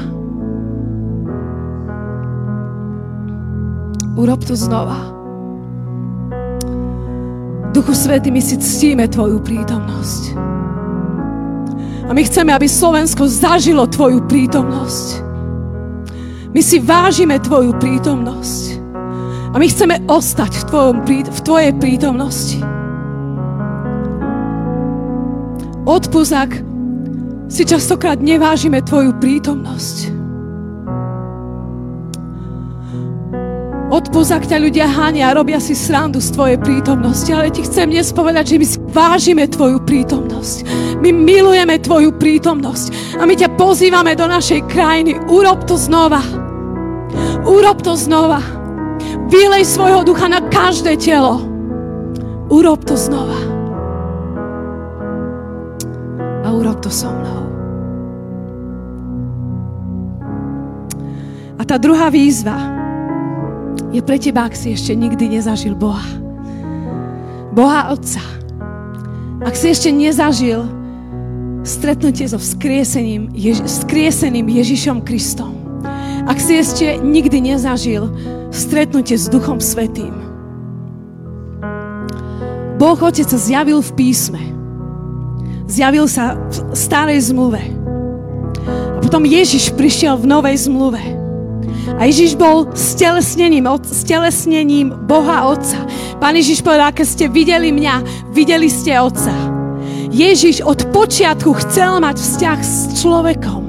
Urob 4.19 4.43
to 4.47 4.55
znova. 4.55 5.18
Duchu 7.79 7.95
Svety, 7.95 8.35
my 8.35 8.43
si 8.43 8.59
ctíme 8.59 9.07
Tvoju 9.07 9.39
prítomnosť. 9.39 10.35
A 12.07 12.11
my 12.11 12.27
chceme, 12.27 12.51
aby 12.51 12.67
Slovensko 12.67 13.31
zažilo 13.31 13.87
Tvoju 13.87 14.27
prítomnosť. 14.27 15.23
My 16.51 16.59
si 16.59 16.83
vážime 16.83 17.39
Tvoju 17.39 17.79
prítomnosť. 17.79 18.83
A 19.55 19.63
my 19.63 19.67
chceme 19.71 19.95
ostať 20.11 20.59
v, 20.59 20.65
tvojom, 20.67 20.97
v 21.07 21.41
Tvojej 21.47 21.73
prítomnosti. 21.79 22.59
Odpúsť, 25.87 26.33
ak 26.35 26.51
si 27.47 27.63
častokrát 27.63 28.19
nevážime 28.19 28.83
Tvoju 28.83 29.15
prítomnosť. 29.23 30.18
Odpúsť, 33.89 34.33
ak 34.37 34.45
ťa 34.53 34.59
ľudia 34.61 34.85
hánia 34.85 35.33
a 35.33 35.37
robia 35.41 35.57
si 35.57 35.73
srandu 35.73 36.21
z 36.21 36.29
Tvojej 36.37 36.61
prítomnosti, 36.61 37.33
ale 37.33 37.49
ti 37.49 37.65
chcem 37.65 37.89
dnes 37.89 38.13
povedať, 38.13 38.53
že 38.53 38.61
my 38.61 38.67
vážime 38.93 39.45
Tvoju 39.49 39.81
prítomnosť. 39.81 40.57
My 41.01 41.09
milujeme 41.09 41.81
Tvoju 41.81 42.13
prítomnosť 42.21 43.17
a 43.17 43.25
my 43.25 43.33
ťa 43.33 43.57
pozývame 43.57 44.13
do 44.13 44.29
našej 44.29 44.69
krajiny. 44.69 45.17
Urob 45.33 45.65
to 45.65 45.81
znova. 45.81 46.21
Urob 47.49 47.81
to 47.81 47.97
znova. 47.97 48.45
Vylej 49.33 49.65
svojho 49.65 50.05
ducha 50.05 50.29
na 50.29 50.45
každé 50.45 51.01
telo. 51.01 51.41
Urob 52.53 52.85
to 52.85 52.93
znova. 52.93 53.41
A 56.45 56.53
urob 56.53 56.77
to 56.85 56.93
so 56.93 57.09
mnou. 57.09 57.41
A 61.57 61.63
tá 61.65 61.81
druhá 61.81 62.13
výzva, 62.13 62.78
je 63.93 64.01
pre 64.05 64.21
teba, 64.21 64.45
ak 64.45 64.55
si 64.55 64.77
ešte 64.77 64.93
nikdy 64.93 65.39
nezažil 65.39 65.73
Boha. 65.73 66.05
Boha 67.57 67.91
Otca. 67.91 68.21
Ak 69.43 69.57
si 69.57 69.73
ešte 69.73 69.89
nezažil 69.91 70.63
stretnutie 71.67 72.29
so 72.29 72.39
vzkriesením, 72.39 73.33
Jež- 73.35 73.65
vzkrieseným 73.65 74.47
Ježišom 74.47 75.03
Kristom. 75.03 75.57
Ak 76.29 76.37
si 76.39 76.61
ešte 76.61 77.01
nikdy 77.01 77.55
nezažil 77.55 78.13
stretnutie 78.53 79.17
s 79.17 79.27
Duchom 79.33 79.59
Svetým. 79.59 80.13
Boh 82.79 82.99
Otec 83.03 83.27
sa 83.27 83.41
zjavil 83.41 83.83
v 83.83 83.91
písme. 83.99 84.43
Zjavil 85.67 86.07
sa 86.07 86.39
v 86.39 86.77
starej 86.79 87.35
zmluve. 87.35 87.61
A 88.69 88.99
potom 89.03 89.27
Ježiš 89.27 89.75
prišiel 89.75 90.15
v 90.15 90.31
novej 90.31 90.71
zmluve. 90.71 91.18
A 91.99 92.05
Ježiš 92.07 92.37
bol 92.37 92.69
stelesnením, 92.77 93.67
stelesnením 93.83 94.93
Boha 95.09 95.49
Otca. 95.51 95.83
Pán 96.21 96.37
Ježiš 96.37 96.61
povedal, 96.61 96.93
keď 96.93 97.07
ste 97.07 97.25
videli 97.27 97.73
mňa, 97.73 97.95
videli 98.31 98.69
ste 98.69 98.97
Otca. 99.01 99.33
Ježiš 100.09 100.65
od 100.65 100.89
počiatku 100.91 101.53
chcel 101.65 102.01
mať 102.01 102.17
vzťah 102.17 102.59
s 102.65 102.75
človekom. 103.05 103.63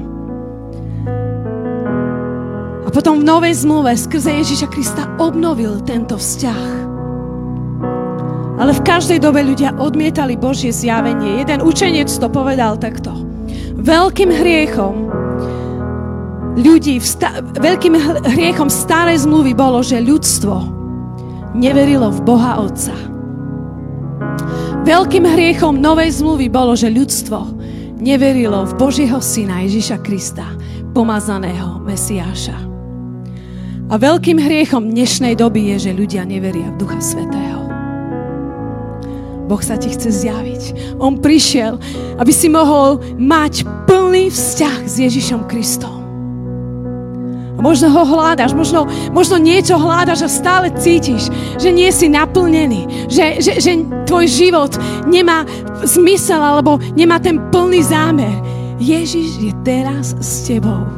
A 2.84 2.88
potom 2.88 3.22
v 3.22 3.28
Novej 3.28 3.54
zmluve 3.62 3.94
skrze 3.94 4.34
Ježiša 4.40 4.68
Krista 4.72 5.06
obnovil 5.20 5.78
tento 5.84 6.18
vzťah. 6.18 6.90
Ale 8.60 8.76
v 8.76 8.84
každej 8.84 9.24
dobe 9.24 9.40
ľudia 9.40 9.72
odmietali 9.78 10.36
Božie 10.36 10.68
zjavenie. 10.68 11.40
Jeden 11.40 11.64
učenec 11.64 12.12
to 12.12 12.28
povedal 12.28 12.76
takto. 12.76 13.14
Veľkým 13.80 14.28
hriechom 14.28 15.19
ľudí, 16.58 16.98
sta- 17.02 17.42
veľkým 17.42 17.94
hriechom 18.34 18.66
starej 18.66 19.26
zmluvy 19.28 19.54
bolo, 19.54 19.82
že 19.84 20.02
ľudstvo 20.02 20.54
neverilo 21.54 22.10
v 22.10 22.20
Boha 22.22 22.62
Otca. 22.62 22.94
Veľkým 24.86 25.28
hriechom 25.28 25.76
novej 25.76 26.18
zmluvy 26.24 26.48
bolo, 26.48 26.72
že 26.74 26.88
ľudstvo 26.88 27.38
neverilo 28.00 28.64
v 28.64 28.72
Božieho 28.80 29.20
Syna 29.20 29.60
Ježiša 29.68 30.00
Krista, 30.00 30.48
pomazaného 30.96 31.78
Mesiáša. 31.84 32.56
A 33.90 33.98
veľkým 33.98 34.38
hriechom 34.38 34.88
dnešnej 34.88 35.34
doby 35.34 35.74
je, 35.74 35.90
že 35.90 35.98
ľudia 35.98 36.22
neveria 36.24 36.70
v 36.72 36.78
Ducha 36.78 37.02
Svetého. 37.02 37.60
Boh 39.50 39.58
sa 39.58 39.74
ti 39.74 39.90
chce 39.90 40.14
zjaviť. 40.14 40.62
On 41.02 41.18
prišiel, 41.18 41.74
aby 42.22 42.30
si 42.30 42.46
mohol 42.46 43.02
mať 43.18 43.66
plný 43.90 44.30
vzťah 44.30 44.86
s 44.86 44.94
Ježišom 45.02 45.50
Kristom. 45.50 45.99
Možno 47.60 47.92
ho 47.92 48.02
hľadaš, 48.08 48.56
možno, 48.56 48.88
možno 49.12 49.36
niečo 49.36 49.76
hľadaš 49.76 50.26
a 50.26 50.30
stále 50.32 50.72
cítiš, 50.74 51.28
že 51.60 51.70
nie 51.70 51.92
si 51.92 52.08
naplnený, 52.08 53.06
že, 53.06 53.38
že, 53.40 53.52
že 53.60 53.70
tvoj 54.08 54.26
život 54.26 54.72
nemá 55.06 55.44
zmysel 55.84 56.40
alebo 56.40 56.80
nemá 56.96 57.20
ten 57.20 57.38
plný 57.52 57.80
zámer. 57.84 58.34
Ježiš 58.80 59.36
je 59.36 59.52
teraz 59.60 60.16
s 60.16 60.48
tebou. 60.48 60.88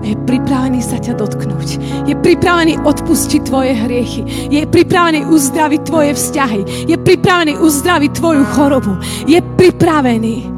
Je 0.00 0.16
pripravený 0.16 0.80
sa 0.80 0.96
ťa 0.96 1.12
dotknúť. 1.20 1.68
Je 2.08 2.16
pripravený 2.16 2.80
odpustiť 2.88 3.40
tvoje 3.44 3.76
hriechy. 3.76 4.48
Je 4.48 4.64
pripravený 4.64 5.28
uzdraviť 5.28 5.80
tvoje 5.84 6.16
vzťahy. 6.16 6.88
Je 6.88 6.96
pripravený 6.96 7.60
uzdraviť 7.60 8.10
tvoju 8.16 8.44
chorobu. 8.56 8.96
Je 9.28 9.44
pripravený. 9.60 10.48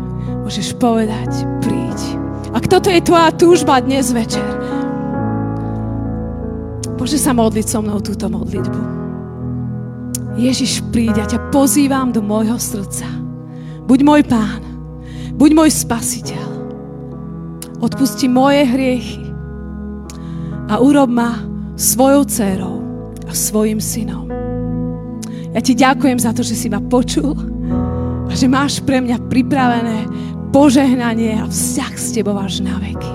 Môžeš 0.46 0.78
povedať, 0.78 1.42
príď. 1.58 1.98
Ak 2.54 2.70
toto 2.70 2.86
je 2.86 3.02
tvoja 3.02 3.34
túžba 3.34 3.82
dnes 3.82 4.14
večer, 4.14 4.61
Môže 7.02 7.18
sa 7.18 7.34
modliť 7.34 7.66
so 7.66 7.82
mnou 7.82 7.98
túto 7.98 8.30
modlitbu. 8.30 8.78
Ježiš, 10.38 10.86
príď, 10.94 11.26
ja 11.26 11.26
ťa 11.34 11.50
pozývam 11.50 12.14
do 12.14 12.22
môjho 12.22 12.54
srdca. 12.62 13.10
Buď 13.90 14.06
môj 14.06 14.22
pán, 14.22 14.62
buď 15.34 15.50
môj 15.50 15.82
spasiteľ. 15.82 16.46
Odpusti 17.82 18.30
moje 18.30 18.62
hriechy 18.70 19.18
a 20.70 20.78
urob 20.78 21.10
ma 21.10 21.42
svojou 21.74 22.22
dcerou 22.22 22.78
a 23.26 23.34
svojim 23.34 23.82
synom. 23.82 24.30
Ja 25.50 25.58
ti 25.58 25.74
ďakujem 25.74 26.22
za 26.22 26.30
to, 26.30 26.46
že 26.46 26.54
si 26.54 26.70
ma 26.70 26.78
počul 26.78 27.34
a 28.30 28.32
že 28.38 28.46
máš 28.46 28.78
pre 28.78 29.02
mňa 29.02 29.26
pripravené 29.26 30.06
požehnanie 30.54 31.34
a 31.42 31.50
vzťah 31.50 31.94
s 31.98 32.14
tebou 32.14 32.38
až 32.38 32.62
na 32.62 32.78
veky. 32.78 33.10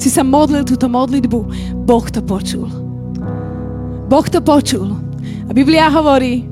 Si 0.00 0.08
sa 0.08 0.24
modlil 0.24 0.64
túto 0.64 0.88
modlitbu, 0.88 1.40
Boh 1.84 2.08
to 2.08 2.24
počul. 2.24 2.83
Boh 4.14 4.30
to 4.30 4.38
počul. 4.38 4.94
A 5.42 5.50
Biblia 5.50 5.90
hovorí, 5.90 6.46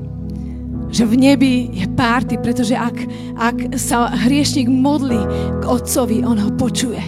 že 0.91 1.07
v 1.07 1.15
nebi 1.15 1.71
je 1.71 1.87
párty, 1.95 2.35
pretože 2.35 2.75
ak, 2.75 3.07
ak 3.39 3.79
sa 3.79 4.11
hriešnik 4.11 4.67
modlí 4.67 5.23
k 5.57 5.63
Otcovi, 5.71 6.27
on 6.27 6.43
ho 6.43 6.51
počuje. 6.59 6.99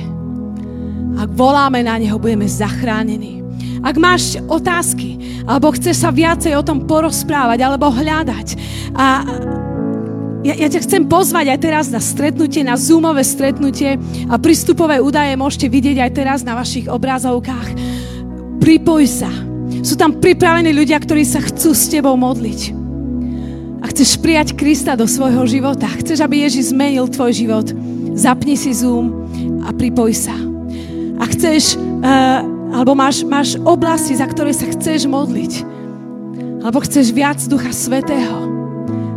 Ak 1.19 1.27
voláme 1.35 1.83
na 1.83 1.99
Neho, 1.99 2.15
budeme 2.15 2.47
zachránení. 2.47 3.43
Ak 3.83 3.99
máš 3.99 4.39
otázky, 4.47 5.43
alebo 5.43 5.75
chceš 5.75 6.07
sa 6.07 6.15
viacej 6.15 6.55
o 6.55 6.63
tom 6.63 6.87
porozprávať, 6.87 7.59
alebo 7.59 7.91
hľadať 7.91 8.47
a 8.95 9.27
ja, 10.47 10.55
ja 10.55 10.67
ťa 10.71 10.87
chcem 10.87 11.03
pozvať 11.03 11.51
aj 11.51 11.59
teraz 11.59 11.85
na 11.91 11.99
stretnutie, 11.99 12.63
na 12.63 12.79
Zoomové 12.79 13.27
stretnutie 13.27 13.99
a 14.31 14.39
prístupové 14.39 15.03
údaje 15.03 15.35
môžete 15.35 15.67
vidieť 15.67 15.99
aj 15.99 16.11
teraz 16.15 16.39
na 16.47 16.55
vašich 16.55 16.87
obrazovkách. 16.87 17.75
Pripoj 18.63 19.03
sa. 19.03 19.54
Sú 19.86 19.97
tam 19.97 20.18
pripravení 20.18 20.74
ľudia, 20.74 20.97
ktorí 20.97 21.26
sa 21.26 21.41
chcú 21.41 21.74
s 21.74 21.89
tebou 21.89 22.13
modliť. 22.18 22.74
A 23.82 23.89
chceš 23.93 24.18
prijať 24.18 24.57
Krista 24.57 24.97
do 24.97 25.05
svojho 25.05 25.45
života. 25.45 25.86
Chceš, 25.86 26.26
aby 26.26 26.41
Ježiš 26.41 26.74
zmenil 26.74 27.05
tvoj 27.05 27.32
život. 27.34 27.68
Zapni 28.18 28.57
si 28.57 28.74
Zoom 28.74 29.30
a 29.61 29.70
pripoj 29.70 30.09
sa. 30.16 30.34
A 31.22 31.24
chceš, 31.30 31.78
uh, 31.78 32.41
alebo 32.74 32.97
máš, 32.97 33.22
máš 33.22 33.61
oblasti, 33.61 34.18
za 34.18 34.26
ktoré 34.26 34.57
sa 34.57 34.66
chceš 34.74 35.05
modliť. 35.05 35.61
Alebo 36.66 36.82
chceš 36.82 37.13
viac 37.13 37.38
Ducha 37.45 37.70
Svetého. 37.70 38.49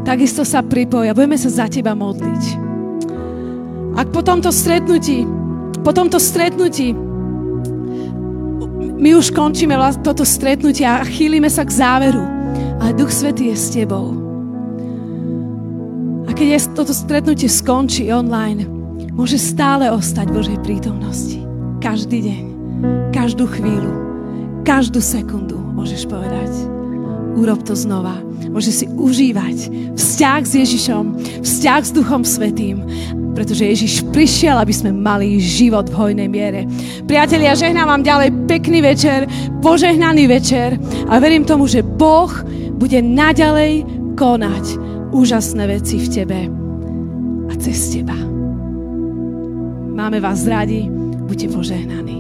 Takisto 0.05 0.45
sa 0.45 0.61
pripoj 0.61 1.09
a 1.09 1.17
budeme 1.17 1.41
sa 1.41 1.49
za 1.49 1.67
teba 1.69 1.97
modliť. 1.97 2.45
Ak 3.97 4.13
po 4.13 4.21
tomto 4.21 4.53
stretnutí, 4.53 5.25
po 5.81 5.97
tomto 5.97 6.21
stretnutí 6.21 6.93
my 8.99 9.15
už 9.15 9.31
končíme 9.31 9.79
toto 10.03 10.27
stretnutie 10.27 10.83
a 10.83 11.07
chýlime 11.07 11.47
sa 11.47 11.63
k 11.63 11.71
záveru. 11.71 12.23
Ale 12.83 12.95
Duch 12.95 13.15
Svetý 13.15 13.55
je 13.55 13.57
s 13.57 13.71
tebou. 13.75 14.15
A 16.27 16.31
keď 16.35 16.47
je 16.47 16.59
toto 16.75 16.93
stretnutie 16.95 17.47
skončí 17.47 18.11
online, 18.11 18.67
môže 19.15 19.39
stále 19.39 19.91
ostať 19.91 20.31
Božej 20.31 20.59
prítomnosti. 20.63 21.43
Každý 21.79 22.19
deň. 22.27 22.43
Každú 23.11 23.51
chvíľu, 23.51 23.93
každú 24.63 25.03
sekundu 25.03 25.59
môžeš 25.59 26.07
povedať. 26.07 26.78
Urob 27.39 27.63
to 27.63 27.79
znova. 27.79 28.19
Môžeš 28.51 28.75
si 28.75 28.87
užívať 28.91 29.71
vzťah 29.95 30.41
s 30.43 30.53
Ježišom, 30.59 31.05
vzťah 31.47 31.83
s 31.87 31.95
Duchom 31.95 32.27
Svetým, 32.27 32.83
pretože 33.39 33.63
Ježiš 33.63 34.03
prišiel, 34.11 34.59
aby 34.59 34.75
sme 34.75 34.91
mali 34.91 35.39
život 35.39 35.87
v 35.87 35.95
hojnej 35.95 36.27
miere. 36.27 36.67
Priatelia, 37.07 37.55
žehnám 37.55 37.87
vám 37.87 38.03
ďalej 38.03 38.35
pekný 38.51 38.83
večer, 38.83 39.31
požehnaný 39.63 40.27
večer 40.27 40.75
a 41.07 41.23
verím 41.23 41.47
tomu, 41.47 41.71
že 41.71 41.87
Boh 41.87 42.35
bude 42.75 42.99
naďalej 42.99 43.87
konať 44.19 44.65
úžasné 45.15 45.71
veci 45.71 46.03
v 46.03 46.09
tebe 46.11 46.41
a 47.47 47.55
cez 47.63 47.95
teba. 47.95 48.19
Máme 49.95 50.19
vás 50.19 50.43
radi, 50.43 50.91
buďte 51.31 51.55
požehnaní. 51.55 52.18